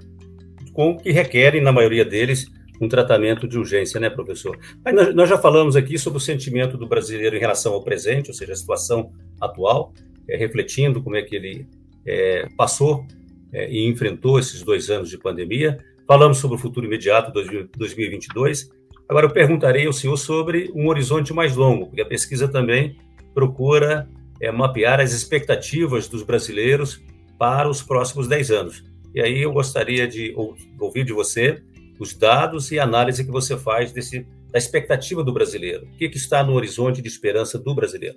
com 0.73 0.97
que 0.97 1.13
requerem, 1.13 1.63
na 1.63 1.71
maioria 1.71 2.05
deles, 2.05 2.51
um 2.81 2.89
tratamento 2.89 3.47
de 3.47 3.59
urgência, 3.59 4.01
né, 4.01 4.11
professor? 4.11 4.59
Mas 4.85 4.93
nós, 4.93 5.15
nós, 5.15 5.29
já 5.29 5.39
falamos 5.39 5.77
aqui 5.77 5.97
sobre 5.99 6.17
o 6.17 6.21
sentimento 6.21 6.77
do 6.77 6.89
brasileiro 6.89 7.37
em 7.37 7.41
relação 7.41 7.75
ao 7.75 7.85
presente, 7.85 8.29
ou 8.29 8.35
seja, 8.35 8.55
a 8.55 8.57
situação 8.57 9.13
atual, 9.41 9.93
é, 10.29 10.37
refletindo 10.37 11.01
como 11.01 11.15
é 11.15 11.23
que 11.23 11.37
ele 11.37 11.65
é, 12.05 12.49
passou 12.57 13.07
é, 13.53 13.71
e 13.71 13.87
enfrentou 13.87 14.39
esses 14.39 14.63
dois 14.63 14.91
anos 14.91 15.11
de 15.11 15.19
pandemia. 15.19 15.79
Falamos 16.07 16.39
sobre 16.39 16.57
o 16.57 16.61
futuro 16.61 16.87
imediato, 16.87 17.33
2022. 17.77 18.71
Agora 19.09 19.27
eu 19.27 19.31
perguntarei 19.31 19.87
ao 19.87 19.93
senhor 19.93 20.17
sobre 20.17 20.71
um 20.75 20.89
horizonte 20.89 21.33
mais 21.33 21.57
longo, 21.57 21.87
porque 21.87 22.03
a 22.03 22.07
pesquisa 22.07 22.47
também 22.47 22.97
procura 23.35 24.09
é, 24.41 24.51
mapear 24.51 25.01
as 25.01 25.13
expectativas 25.13 26.09
dos 26.09 26.23
brasileiros 26.23 27.01
para 27.39 27.69
os 27.69 27.83
próximos 27.83 28.27
10 28.29 28.51
anos. 28.51 28.85
E 29.15 29.21
aí 29.21 29.43
eu 29.43 29.53
gostaria 29.53 30.07
de 30.07 30.35
ouvir 30.79 31.05
de 31.05 31.13
você 31.13 31.63
os 31.99 32.15
dados 32.15 32.71
e 32.71 32.79
análise 32.79 33.25
que 33.25 33.31
você 33.31 33.57
faz 33.57 33.93
desse, 33.93 34.27
da 34.53 34.59
expectativa 34.59 35.25
do 35.25 35.33
brasileiro. 35.33 35.87
O 35.87 35.97
que, 35.97 36.09
que 36.09 36.17
está 36.17 36.43
no 36.45 36.55
horizonte 36.55 37.03
de 37.03 37.09
esperança 37.09 37.59
do 37.59 37.75
brasileiro? 37.75 38.17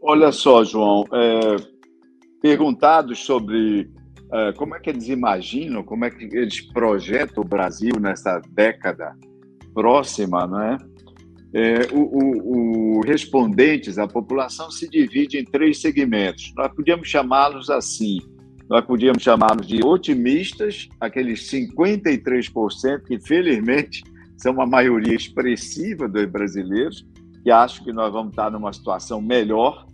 Olha 0.00 0.32
só, 0.32 0.64
João, 0.64 1.04
é, 1.12 1.56
perguntados 2.42 3.20
sobre 3.20 3.88
é, 4.32 4.52
como 4.52 4.74
é 4.74 4.80
que 4.80 4.90
eles 4.90 5.08
imaginam, 5.08 5.84
como 5.84 6.04
é 6.04 6.10
que 6.10 6.24
eles 6.24 6.60
projetam 6.60 7.44
o 7.44 7.46
Brasil 7.46 7.92
nessa 8.00 8.40
década 8.50 9.16
próxima, 9.72 10.46
não 10.46 10.60
é? 10.60 10.78
É, 11.54 11.80
o, 11.92 12.00
o, 12.00 12.96
o, 12.96 13.00
respondentes, 13.02 13.98
a 13.98 14.08
população 14.08 14.70
se 14.70 14.88
divide 14.88 15.38
em 15.38 15.44
três 15.44 15.82
segmentos. 15.82 16.50
Nós 16.56 16.74
podíamos 16.74 17.08
chamá-los 17.08 17.68
assim: 17.68 18.20
nós 18.70 18.82
podíamos 18.86 19.22
chamá-los 19.22 19.66
de 19.66 19.84
otimistas, 19.84 20.88
aqueles 20.98 21.50
53% 21.50 23.02
que, 23.06 23.20
felizmente, 23.20 24.02
são 24.38 24.54
uma 24.54 24.66
maioria 24.66 25.14
expressiva 25.14 26.08
dos 26.08 26.24
brasileiros, 26.24 27.06
que 27.44 27.50
acham 27.50 27.84
que 27.84 27.92
nós 27.92 28.10
vamos 28.10 28.30
estar 28.30 28.50
numa 28.50 28.72
situação 28.72 29.20
melhor 29.20 29.86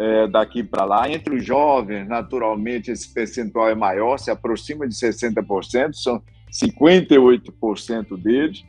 é, 0.00 0.26
daqui 0.26 0.64
para 0.64 0.84
lá. 0.84 1.10
Entre 1.10 1.36
os 1.36 1.44
jovens, 1.44 2.08
naturalmente, 2.08 2.90
esse 2.90 3.12
percentual 3.12 3.68
é 3.68 3.74
maior, 3.74 4.16
se 4.18 4.30
aproxima 4.30 4.88
de 4.88 4.94
60%, 4.94 5.92
são 5.92 6.22
58% 6.50 8.16
deles, 8.16 8.64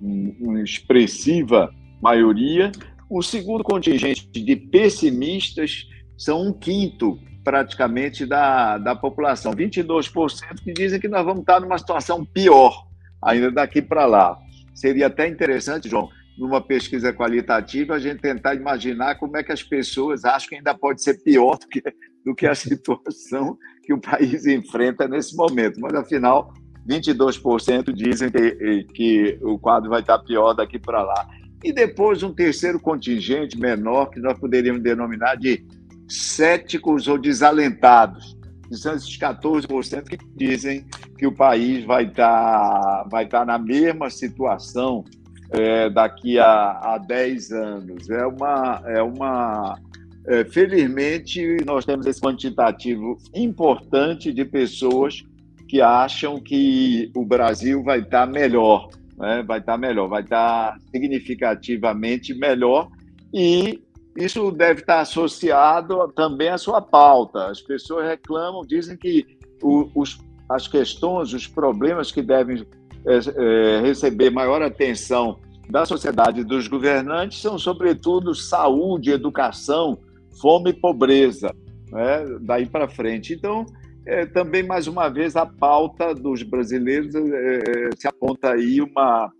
uma 0.00 0.62
expressiva 0.62 1.74
maioria. 2.00 2.70
O 3.10 3.20
segundo 3.20 3.64
contingente 3.64 4.28
de 4.32 4.54
pessimistas 4.54 5.88
são 6.16 6.46
um 6.46 6.52
quinto 6.52 7.18
praticamente 7.42 8.24
da, 8.24 8.78
da 8.78 8.94
população, 8.94 9.52
22% 9.52 10.62
que 10.62 10.72
dizem 10.72 11.00
que 11.00 11.08
nós 11.08 11.24
vamos 11.24 11.40
estar 11.40 11.60
numa 11.60 11.78
situação 11.78 12.24
pior 12.24 12.86
ainda 13.22 13.50
daqui 13.50 13.82
para 13.82 14.06
lá. 14.06 14.38
Seria 14.74 15.06
até 15.08 15.26
interessante, 15.26 15.88
João, 15.88 16.08
numa 16.38 16.60
pesquisa 16.60 17.12
qualitativa, 17.12 17.94
a 17.94 17.98
gente 17.98 18.20
tentar 18.20 18.54
imaginar 18.54 19.16
como 19.16 19.36
é 19.36 19.42
que 19.42 19.52
as 19.52 19.62
pessoas 19.62 20.24
acham 20.24 20.50
que 20.50 20.54
ainda 20.56 20.74
pode 20.74 21.02
ser 21.02 21.22
pior 21.22 21.58
do 21.58 21.66
que, 21.66 21.82
do 22.24 22.34
que 22.34 22.46
a 22.46 22.54
situação 22.54 23.58
que 23.82 23.92
o 23.92 24.00
país 24.00 24.46
enfrenta 24.46 25.08
nesse 25.08 25.34
momento. 25.34 25.80
Mas, 25.80 25.94
afinal, 25.94 26.52
22% 26.88 27.92
dizem 27.92 28.30
que, 28.30 28.84
que 28.94 29.38
o 29.42 29.58
quadro 29.58 29.90
vai 29.90 30.00
estar 30.00 30.18
pior 30.18 30.52
daqui 30.52 30.78
para 30.78 31.02
lá. 31.02 31.26
E 31.64 31.72
depois 31.72 32.22
um 32.22 32.32
terceiro 32.32 32.78
contingente 32.78 33.58
menor, 33.58 34.06
que 34.06 34.20
nós 34.20 34.38
poderíamos 34.38 34.82
denominar 34.82 35.36
de 35.36 35.66
céticos 36.08 37.08
ou 37.08 37.18
desalentados. 37.18 38.36
São 38.72 38.94
esses 38.94 39.18
14% 39.18 40.04
que 40.04 40.18
dizem 40.36 40.86
que 41.16 41.26
o 41.26 41.32
país 41.32 41.84
vai 41.84 42.04
estar, 42.04 43.04
vai 43.10 43.24
estar 43.24 43.44
na 43.46 43.58
mesma 43.58 44.10
situação 44.10 45.04
é, 45.50 45.88
daqui 45.90 46.38
a, 46.38 46.94
a 46.94 46.98
10 46.98 47.52
anos. 47.52 48.10
É 48.10 48.26
uma. 48.26 48.82
É 48.86 49.02
uma 49.02 49.78
é, 50.28 50.44
felizmente, 50.44 51.56
nós 51.64 51.84
temos 51.84 52.04
esse 52.04 52.20
quantitativo 52.20 53.16
importante 53.32 54.32
de 54.32 54.44
pessoas 54.44 55.24
que 55.68 55.80
acham 55.80 56.40
que 56.40 57.10
o 57.14 57.24
Brasil 57.24 57.82
vai 57.82 58.00
estar 58.00 58.26
melhor, 58.26 58.88
né? 59.16 59.44
vai 59.46 59.60
estar 59.60 59.78
melhor, 59.78 60.08
vai 60.08 60.22
estar 60.22 60.76
significativamente 60.90 62.34
melhor 62.34 62.88
e 63.32 63.80
isso 64.16 64.50
deve 64.50 64.80
estar 64.80 65.00
associado 65.00 66.08
também 66.14 66.48
à 66.48 66.58
sua 66.58 66.80
pauta. 66.80 67.46
As 67.48 67.60
pessoas 67.60 68.08
reclamam, 68.08 68.62
dizem 68.66 68.96
que 68.96 69.26
os, 69.62 70.18
as 70.48 70.66
questões, 70.66 71.32
os 71.34 71.46
problemas 71.46 72.10
que 72.10 72.22
devem 72.22 72.66
é, 73.06 73.80
receber 73.80 74.30
maior 74.30 74.62
atenção 74.62 75.38
da 75.68 75.84
sociedade 75.84 76.40
e 76.40 76.44
dos 76.44 76.68
governantes 76.68 77.40
são, 77.40 77.58
sobretudo, 77.58 78.34
saúde, 78.34 79.10
educação, 79.10 79.98
fome 80.40 80.70
e 80.70 80.74
pobreza, 80.74 81.54
né? 81.90 82.24
daí 82.40 82.66
para 82.66 82.88
frente. 82.88 83.34
Então, 83.34 83.66
é, 84.06 84.26
também, 84.26 84.62
mais 84.62 84.86
uma 84.86 85.08
vez, 85.08 85.34
a 85.34 85.44
pauta 85.44 86.14
dos 86.14 86.42
brasileiros 86.42 87.14
é 87.14 87.90
se 87.96 88.06
aponta 88.06 88.52
aí 88.52 88.80
uma 88.80 89.32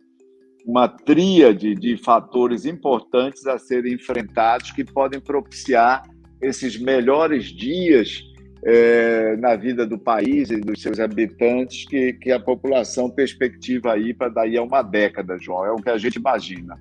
uma 0.66 0.88
tríade 0.88 1.76
de 1.76 1.96
fatores 1.96 2.66
importantes 2.66 3.46
a 3.46 3.56
serem 3.56 3.94
enfrentados 3.94 4.72
que 4.72 4.84
podem 4.84 5.20
propiciar 5.20 6.02
esses 6.42 6.76
melhores 6.76 7.44
dias 7.44 8.20
é, 8.68 9.36
na 9.36 9.54
vida 9.54 9.86
do 9.86 9.96
país 9.96 10.50
e 10.50 10.60
dos 10.60 10.82
seus 10.82 10.98
habitantes 10.98 11.86
que, 11.86 12.14
que 12.14 12.32
a 12.32 12.40
população 12.40 13.08
perspectiva 13.08 13.92
aí 13.92 14.12
para 14.12 14.28
daí 14.28 14.56
a 14.56 14.62
uma 14.62 14.82
década, 14.82 15.38
João. 15.38 15.64
É 15.64 15.70
o 15.70 15.76
que 15.76 15.88
a 15.88 15.96
gente 15.96 16.16
imagina. 16.16 16.76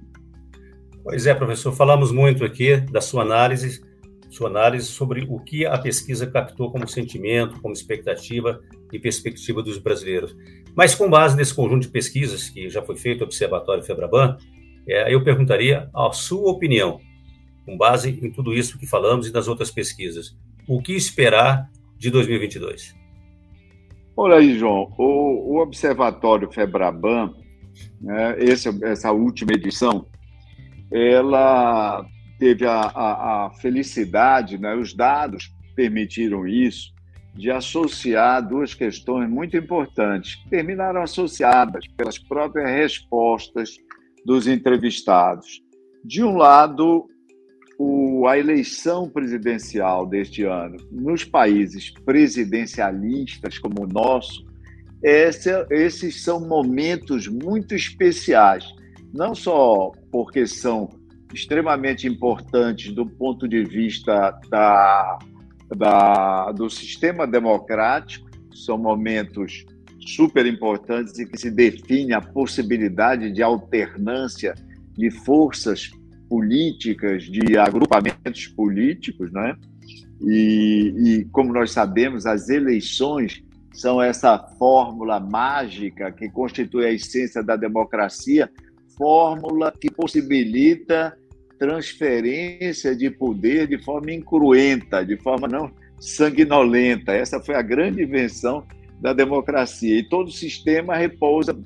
Pois 1.03 1.27
é, 1.27 1.33
professor. 1.35 1.71
Falamos 1.71 2.11
muito 2.11 2.43
aqui 2.43 2.77
da 2.77 3.01
sua 3.01 3.21
análise, 3.21 3.85
sua 4.31 4.49
análise 4.49 4.87
sobre 4.87 5.27
o 5.29 5.39
que 5.39 5.63
a 5.63 5.77
pesquisa 5.77 6.25
captou 6.25 6.71
como 6.71 6.87
sentimento, 6.87 7.61
como 7.61 7.75
expectativa 7.75 8.59
e 8.91 8.97
perspectiva 8.97 9.61
dos 9.61 9.77
brasileiros. 9.77 10.35
Mas 10.75 10.95
com 10.95 11.07
base 11.07 11.37
nesse 11.37 11.53
conjunto 11.53 11.83
de 11.83 11.89
pesquisas 11.89 12.49
que 12.49 12.67
já 12.67 12.81
foi 12.81 12.97
feito, 12.97 13.21
o 13.21 13.25
Observatório 13.25 13.83
Febraban, 13.83 14.37
é, 14.87 15.13
eu 15.13 15.23
perguntaria 15.23 15.87
a 15.93 16.11
sua 16.11 16.49
opinião, 16.49 16.99
com 17.63 17.77
base 17.77 18.09
em 18.09 18.31
tudo 18.31 18.55
isso 18.55 18.79
que 18.79 18.87
falamos 18.87 19.27
e 19.27 19.31
nas 19.31 19.47
outras 19.47 19.69
pesquisas. 19.69 20.35
O 20.67 20.81
que 20.81 20.93
esperar 20.93 21.69
de 21.97 22.09
2022? 22.09 22.95
Olha 24.17 24.37
aí, 24.37 24.57
João, 24.57 24.93
o, 24.97 25.55
o 25.55 25.61
Observatório 25.61 26.51
Febraban, 26.51 27.33
né, 28.01 28.35
esse, 28.39 28.69
essa 28.83 29.11
última 29.11 29.53
edição, 29.53 30.05
ela 30.91 32.05
teve 32.39 32.65
a, 32.65 32.81
a, 32.81 33.45
a 33.45 33.49
felicidade, 33.61 34.57
né, 34.57 34.73
os 34.75 34.93
dados 34.93 35.53
permitiram 35.75 36.47
isso, 36.47 36.93
de 37.33 37.51
associar 37.51 38.47
duas 38.47 38.73
questões 38.73 39.29
muito 39.29 39.57
importantes, 39.57 40.35
que 40.35 40.49
terminaram 40.49 41.01
associadas 41.01 41.85
pelas 41.97 42.17
próprias 42.17 42.69
respostas 42.69 43.77
dos 44.25 44.47
entrevistados. 44.47 45.61
De 46.03 46.23
um 46.23 46.37
lado, 46.37 47.07
a 48.27 48.37
eleição 48.37 49.09
presidencial 49.09 50.05
deste 50.05 50.43
ano, 50.43 50.77
nos 50.91 51.23
países 51.23 51.91
presidencialistas 52.05 53.57
como 53.57 53.83
o 53.83 53.87
nosso, 53.87 54.45
esse, 55.01 55.49
esses 55.69 56.23
são 56.23 56.39
momentos 56.39 57.27
muito 57.27 57.75
especiais, 57.75 58.65
não 59.13 59.35
só 59.35 59.91
porque 60.11 60.47
são 60.47 60.89
extremamente 61.33 62.07
importantes 62.07 62.93
do 62.93 63.05
ponto 63.05 63.47
de 63.47 63.63
vista 63.63 64.31
da, 64.49 65.19
da, 65.75 66.51
do 66.51 66.69
sistema 66.69 67.27
democrático, 67.27 68.29
são 68.53 68.77
momentos 68.77 69.65
super 69.99 70.45
importantes 70.45 71.17
e 71.19 71.25
que 71.25 71.37
se 71.37 71.51
define 71.51 72.13
a 72.13 72.21
possibilidade 72.21 73.31
de 73.31 73.41
alternância 73.41 74.53
de 74.93 75.09
forças 75.11 75.91
políticas, 76.29 77.23
de 77.23 77.57
agrupamentos 77.57 78.47
políticos, 78.47 79.31
né? 79.31 79.55
E, 80.21 80.93
e 80.97 81.25
como 81.25 81.53
nós 81.53 81.71
sabemos, 81.71 82.25
as 82.25 82.49
eleições 82.49 83.43
são 83.73 84.01
essa 84.01 84.37
fórmula 84.57 85.19
mágica 85.19 86.11
que 86.11 86.29
constitui 86.29 86.85
a 86.85 86.91
essência 86.91 87.43
da 87.43 87.55
democracia, 87.55 88.49
fórmula 88.97 89.71
que 89.71 89.91
possibilita 89.91 91.17
transferência 91.59 92.95
de 92.95 93.09
poder 93.09 93.67
de 93.67 93.77
forma 93.77 94.11
incruenta, 94.11 95.05
de 95.05 95.17
forma 95.17 95.47
não 95.47 95.71
sanguinolenta. 95.99 97.13
Essa 97.13 97.39
foi 97.39 97.55
a 97.55 97.61
grande 97.61 98.03
invenção 98.03 98.65
da 98.99 99.13
democracia. 99.13 99.97
E 99.97 100.03
todo 100.03 100.27
o 100.27 100.31
sistema 100.31 100.95
repousa, 100.95 101.57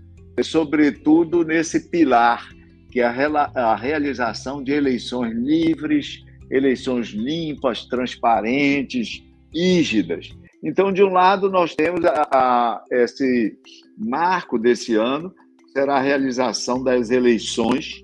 sobretudo, 0.43 1.43
nesse 1.43 1.89
pilar, 1.89 2.50
que 2.89 2.99
é 2.99 3.06
a, 3.06 3.75
realização 3.75 4.63
de 4.63 4.71
eleições 4.71 5.34
livres, 5.34 6.23
eleições 6.49 7.10
limpas, 7.10 7.86
transparentes, 7.86 9.23
rígidas. 9.54 10.30
Então, 10.63 10.91
de 10.91 11.04
um 11.04 11.10
lado, 11.10 11.49
nós 11.49 11.75
temos 11.75 12.04
a, 12.04 12.28
a, 12.32 12.84
esse 12.91 13.58
marco 13.97 14.58
desse 14.58 14.95
ano, 14.95 15.34
será 15.71 15.97
a 15.97 16.02
realização 16.02 16.84
das 16.84 17.12
eleições, 17.12 18.04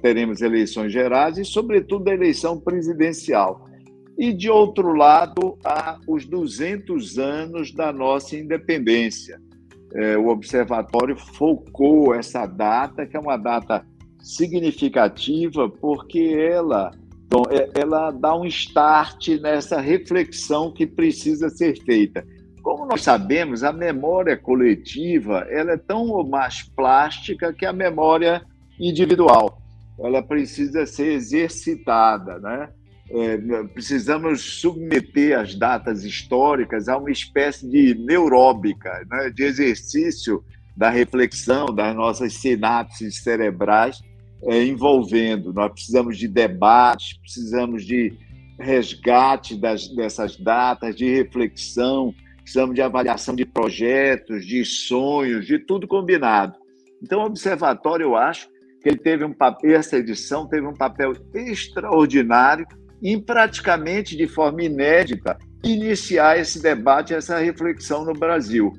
teremos 0.00 0.40
eleições 0.40 0.92
gerais 0.92 1.38
e, 1.38 1.44
sobretudo, 1.44 2.08
a 2.08 2.14
eleição 2.14 2.58
presidencial. 2.58 3.66
E, 4.18 4.32
de 4.32 4.48
outro 4.48 4.94
lado, 4.94 5.58
há 5.62 5.98
os 6.08 6.24
200 6.24 7.18
anos 7.18 7.72
da 7.72 7.92
nossa 7.92 8.36
independência. 8.36 9.40
É, 9.94 10.16
o 10.16 10.28
Observatório 10.28 11.16
focou 11.16 12.14
essa 12.14 12.46
data, 12.46 13.06
que 13.06 13.16
é 13.16 13.20
uma 13.20 13.36
data 13.36 13.86
significativa, 14.20 15.68
porque 15.68 16.18
ela, 16.18 16.90
é, 17.50 17.80
ela 17.80 18.10
dá 18.10 18.36
um 18.36 18.44
start 18.46 19.28
nessa 19.40 19.80
reflexão 19.80 20.72
que 20.72 20.86
precisa 20.86 21.48
ser 21.48 21.80
feita. 21.82 22.26
Como 22.62 22.84
nós 22.84 23.02
sabemos, 23.02 23.62
a 23.62 23.72
memória 23.72 24.36
coletiva 24.36 25.46
ela 25.48 25.72
é 25.72 25.76
tão 25.76 26.22
mais 26.28 26.62
plástica 26.62 27.52
que 27.52 27.64
a 27.64 27.72
memória 27.72 28.42
individual. 28.80 29.62
Ela 29.98 30.22
precisa 30.22 30.84
ser 30.84 31.12
exercitada, 31.12 32.38
né? 32.40 32.68
É, 33.08 33.36
precisamos 33.72 34.60
submeter 34.60 35.38
as 35.38 35.54
datas 35.54 36.04
históricas 36.04 36.88
a 36.88 36.96
uma 36.98 37.10
espécie 37.10 37.68
de 37.68 37.94
neuróbica, 37.94 38.90
né? 39.08 39.30
de 39.30 39.44
exercício 39.44 40.42
da 40.76 40.90
reflexão 40.90 41.66
das 41.66 41.94
nossas 41.94 42.34
sinapses 42.34 43.22
cerebrais 43.22 44.00
é, 44.42 44.64
envolvendo. 44.64 45.52
Nós 45.52 45.72
precisamos 45.72 46.18
de 46.18 46.28
debates, 46.28 47.18
precisamos 47.18 47.84
de 47.84 48.12
resgate 48.58 49.56
das, 49.56 49.88
dessas 49.88 50.36
datas, 50.36 50.94
de 50.94 51.08
reflexão, 51.08 52.14
precisamos 52.38 52.74
de 52.74 52.82
avaliação 52.82 53.34
de 53.34 53.44
projetos, 53.44 54.46
de 54.46 54.64
sonhos, 54.64 55.46
de 55.46 55.58
tudo 55.58 55.86
combinado. 55.86 56.54
Então, 57.02 57.20
o 57.20 57.26
observatório, 57.26 58.04
eu 58.04 58.16
acho 58.16 58.48
que 58.82 58.88
ele 58.88 58.98
teve 58.98 59.24
um 59.24 59.32
papel, 59.32 59.76
essa 59.76 59.96
edição 59.96 60.46
teve 60.46 60.66
um 60.66 60.74
papel 60.74 61.12
extraordinário 61.34 62.66
em 63.02 63.20
praticamente 63.20 64.16
de 64.16 64.26
forma 64.26 64.62
inédita 64.62 65.36
iniciar 65.62 66.38
esse 66.38 66.62
debate, 66.62 67.14
essa 67.14 67.38
reflexão 67.38 68.04
no 68.04 68.12
Brasil. 68.12 68.72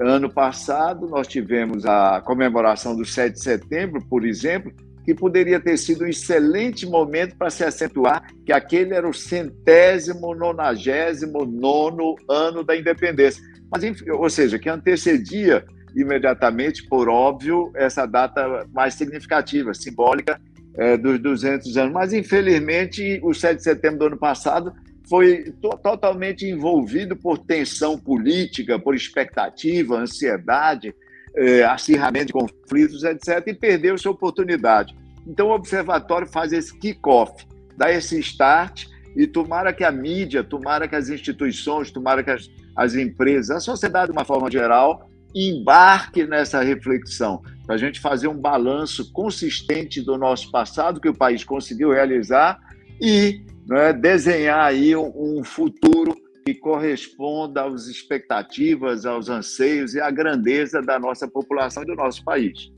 Ano 0.00 0.28
passado, 0.28 1.06
nós 1.08 1.28
tivemos 1.28 1.86
a 1.86 2.20
comemoração 2.20 2.96
do 2.96 3.04
7 3.04 3.34
de 3.34 3.42
setembro, 3.42 4.04
por 4.04 4.26
exemplo, 4.26 4.72
que 5.04 5.14
poderia 5.14 5.60
ter 5.60 5.76
sido 5.76 6.04
um 6.04 6.08
excelente 6.08 6.86
momento 6.86 7.36
para 7.36 7.50
se 7.50 7.62
acentuar 7.62 8.26
que 8.44 8.52
aquele 8.52 8.94
era 8.94 9.08
o 9.08 9.12
centésimo, 9.12 10.34
nonagésimo, 10.34 11.44
nono 11.44 12.16
ano 12.28 12.64
da 12.64 12.76
independência. 12.76 13.42
Mas, 13.70 13.84
enfim, 13.84 14.10
ou 14.10 14.28
seja, 14.30 14.58
que 14.58 14.68
antecedia 14.68 15.64
imediatamente, 15.94 16.88
por 16.88 17.08
óbvio, 17.08 17.70
essa 17.76 18.06
data 18.06 18.66
mais 18.72 18.94
significativa, 18.94 19.72
simbólica, 19.74 20.40
é, 20.76 20.96
dos 20.96 21.20
200 21.20 21.76
anos. 21.76 21.92
Mas, 21.92 22.12
infelizmente, 22.12 23.20
o 23.22 23.32
7 23.32 23.58
de 23.58 23.62
setembro 23.62 23.98
do 24.00 24.06
ano 24.06 24.16
passado 24.16 24.72
foi 25.08 25.52
to 25.60 25.70
totalmente 25.82 26.46
envolvido 26.46 27.14
por 27.14 27.38
tensão 27.38 27.98
política, 27.98 28.78
por 28.78 28.94
expectativa, 28.94 29.98
ansiedade, 29.98 30.94
é, 31.36 31.64
acirramento 31.64 32.26
de 32.26 32.32
conflitos, 32.32 33.02
etc., 33.04 33.42
e 33.46 33.54
perdeu 33.54 33.98
sua 33.98 34.12
oportunidade. 34.12 34.94
Então, 35.26 35.48
o 35.48 35.54
observatório 35.54 36.26
faz 36.26 36.52
esse 36.52 36.76
kick-off, 36.78 37.46
dá 37.76 37.90
esse 37.92 38.18
start, 38.20 38.86
e 39.16 39.26
tomara 39.26 39.72
que 39.72 39.84
a 39.84 39.92
mídia, 39.92 40.42
tomara 40.42 40.88
que 40.88 40.96
as 40.96 41.08
instituições, 41.08 41.90
tomara 41.90 42.22
que 42.22 42.30
as, 42.30 42.50
as 42.76 42.94
empresas, 42.94 43.50
a 43.50 43.60
sociedade 43.60 44.06
de 44.06 44.12
uma 44.12 44.24
forma 44.24 44.50
geral, 44.50 45.08
embarque 45.34 46.26
nessa 46.26 46.62
reflexão, 46.62 47.42
para 47.66 47.74
a 47.74 47.78
gente 47.78 48.00
fazer 48.00 48.28
um 48.28 48.36
balanço 48.36 49.12
consistente 49.12 50.00
do 50.00 50.16
nosso 50.16 50.50
passado, 50.50 51.00
que 51.00 51.08
o 51.08 51.14
país 51.14 51.42
conseguiu 51.44 51.90
realizar, 51.90 52.58
e 53.00 53.42
né, 53.68 53.92
desenhar 53.92 54.64
aí 54.64 54.94
um, 54.96 55.42
futuro 55.44 56.14
que 56.44 56.54
corresponda 56.54 57.64
às 57.64 57.86
expectativas, 57.86 59.06
aos 59.06 59.28
anseios 59.28 59.94
e 59.94 60.00
à 60.00 60.10
grandeza 60.10 60.82
da 60.82 60.98
nossa 60.98 61.26
população 61.26 61.82
e 61.82 61.86
do 61.86 61.94
nosso 61.94 62.22
país. 62.24 62.70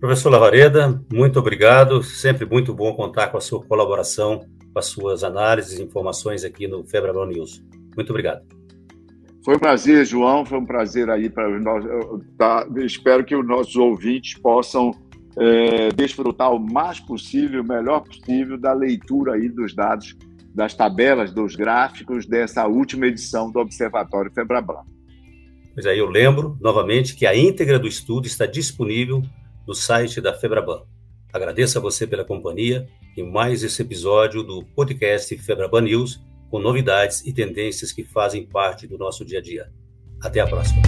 Professor 0.00 0.30
Lavareda, 0.30 1.00
muito 1.12 1.38
obrigado. 1.38 2.02
Sempre 2.02 2.44
muito 2.44 2.74
bom 2.74 2.92
contar 2.92 3.28
com 3.28 3.36
a 3.36 3.40
sua 3.40 3.62
colaboração, 3.64 4.40
com 4.72 4.78
as 4.78 4.86
suas 4.86 5.22
análises 5.22 5.78
e 5.78 5.82
informações 5.82 6.42
aqui 6.42 6.66
no 6.66 6.84
Febraban 6.84 7.26
News. 7.26 7.62
Muito 7.94 8.10
obrigado. 8.10 8.42
Foi 9.44 9.56
um 9.56 9.58
prazer, 9.58 10.04
João. 10.04 10.44
Foi 10.44 10.58
um 10.58 10.66
prazer 10.66 11.08
aí 11.10 11.28
para 11.28 11.48
nós. 11.60 11.84
Tá, 12.36 12.66
espero 12.78 13.24
que 13.24 13.34
os 13.34 13.46
nossos 13.46 13.76
ouvintes 13.76 14.38
possam 14.40 14.92
é, 15.36 15.88
desfrutar 15.90 16.52
o 16.52 16.58
mais 16.58 17.00
possível, 17.00 17.62
o 17.62 17.66
melhor 17.66 18.00
possível 18.00 18.58
da 18.58 18.72
leitura 18.72 19.34
aí 19.34 19.48
dos 19.48 19.74
dados, 19.74 20.16
das 20.54 20.74
tabelas, 20.74 21.32
dos 21.32 21.56
gráficos 21.56 22.26
dessa 22.26 22.66
última 22.66 23.06
edição 23.06 23.50
do 23.50 23.58
Observatório 23.58 24.30
Febraban. 24.32 24.82
Pois 25.74 25.86
aí 25.86 25.98
eu 25.98 26.08
lembro 26.08 26.58
novamente 26.60 27.14
que 27.16 27.26
a 27.26 27.36
íntegra 27.36 27.78
do 27.78 27.88
estudo 27.88 28.26
está 28.26 28.44
disponível 28.44 29.22
no 29.66 29.74
site 29.74 30.20
da 30.20 30.34
Febraban. 30.34 30.82
Agradeço 31.32 31.78
a 31.78 31.80
você 31.80 32.06
pela 32.06 32.24
companhia 32.24 32.86
em 33.16 33.30
mais 33.30 33.62
esse 33.62 33.80
episódio 33.80 34.42
do 34.42 34.62
podcast 34.62 35.34
Febraban 35.38 35.82
News 35.82 36.22
com 36.50 36.58
novidades 36.58 37.24
e 37.24 37.32
tendências 37.32 37.92
que 37.92 38.04
fazem 38.04 38.44
parte 38.44 38.86
do 38.86 38.98
nosso 38.98 39.24
dia 39.24 39.38
a 39.38 39.42
dia. 39.42 39.72
Até 40.22 40.40
a 40.40 40.46
próxima. 40.46 40.82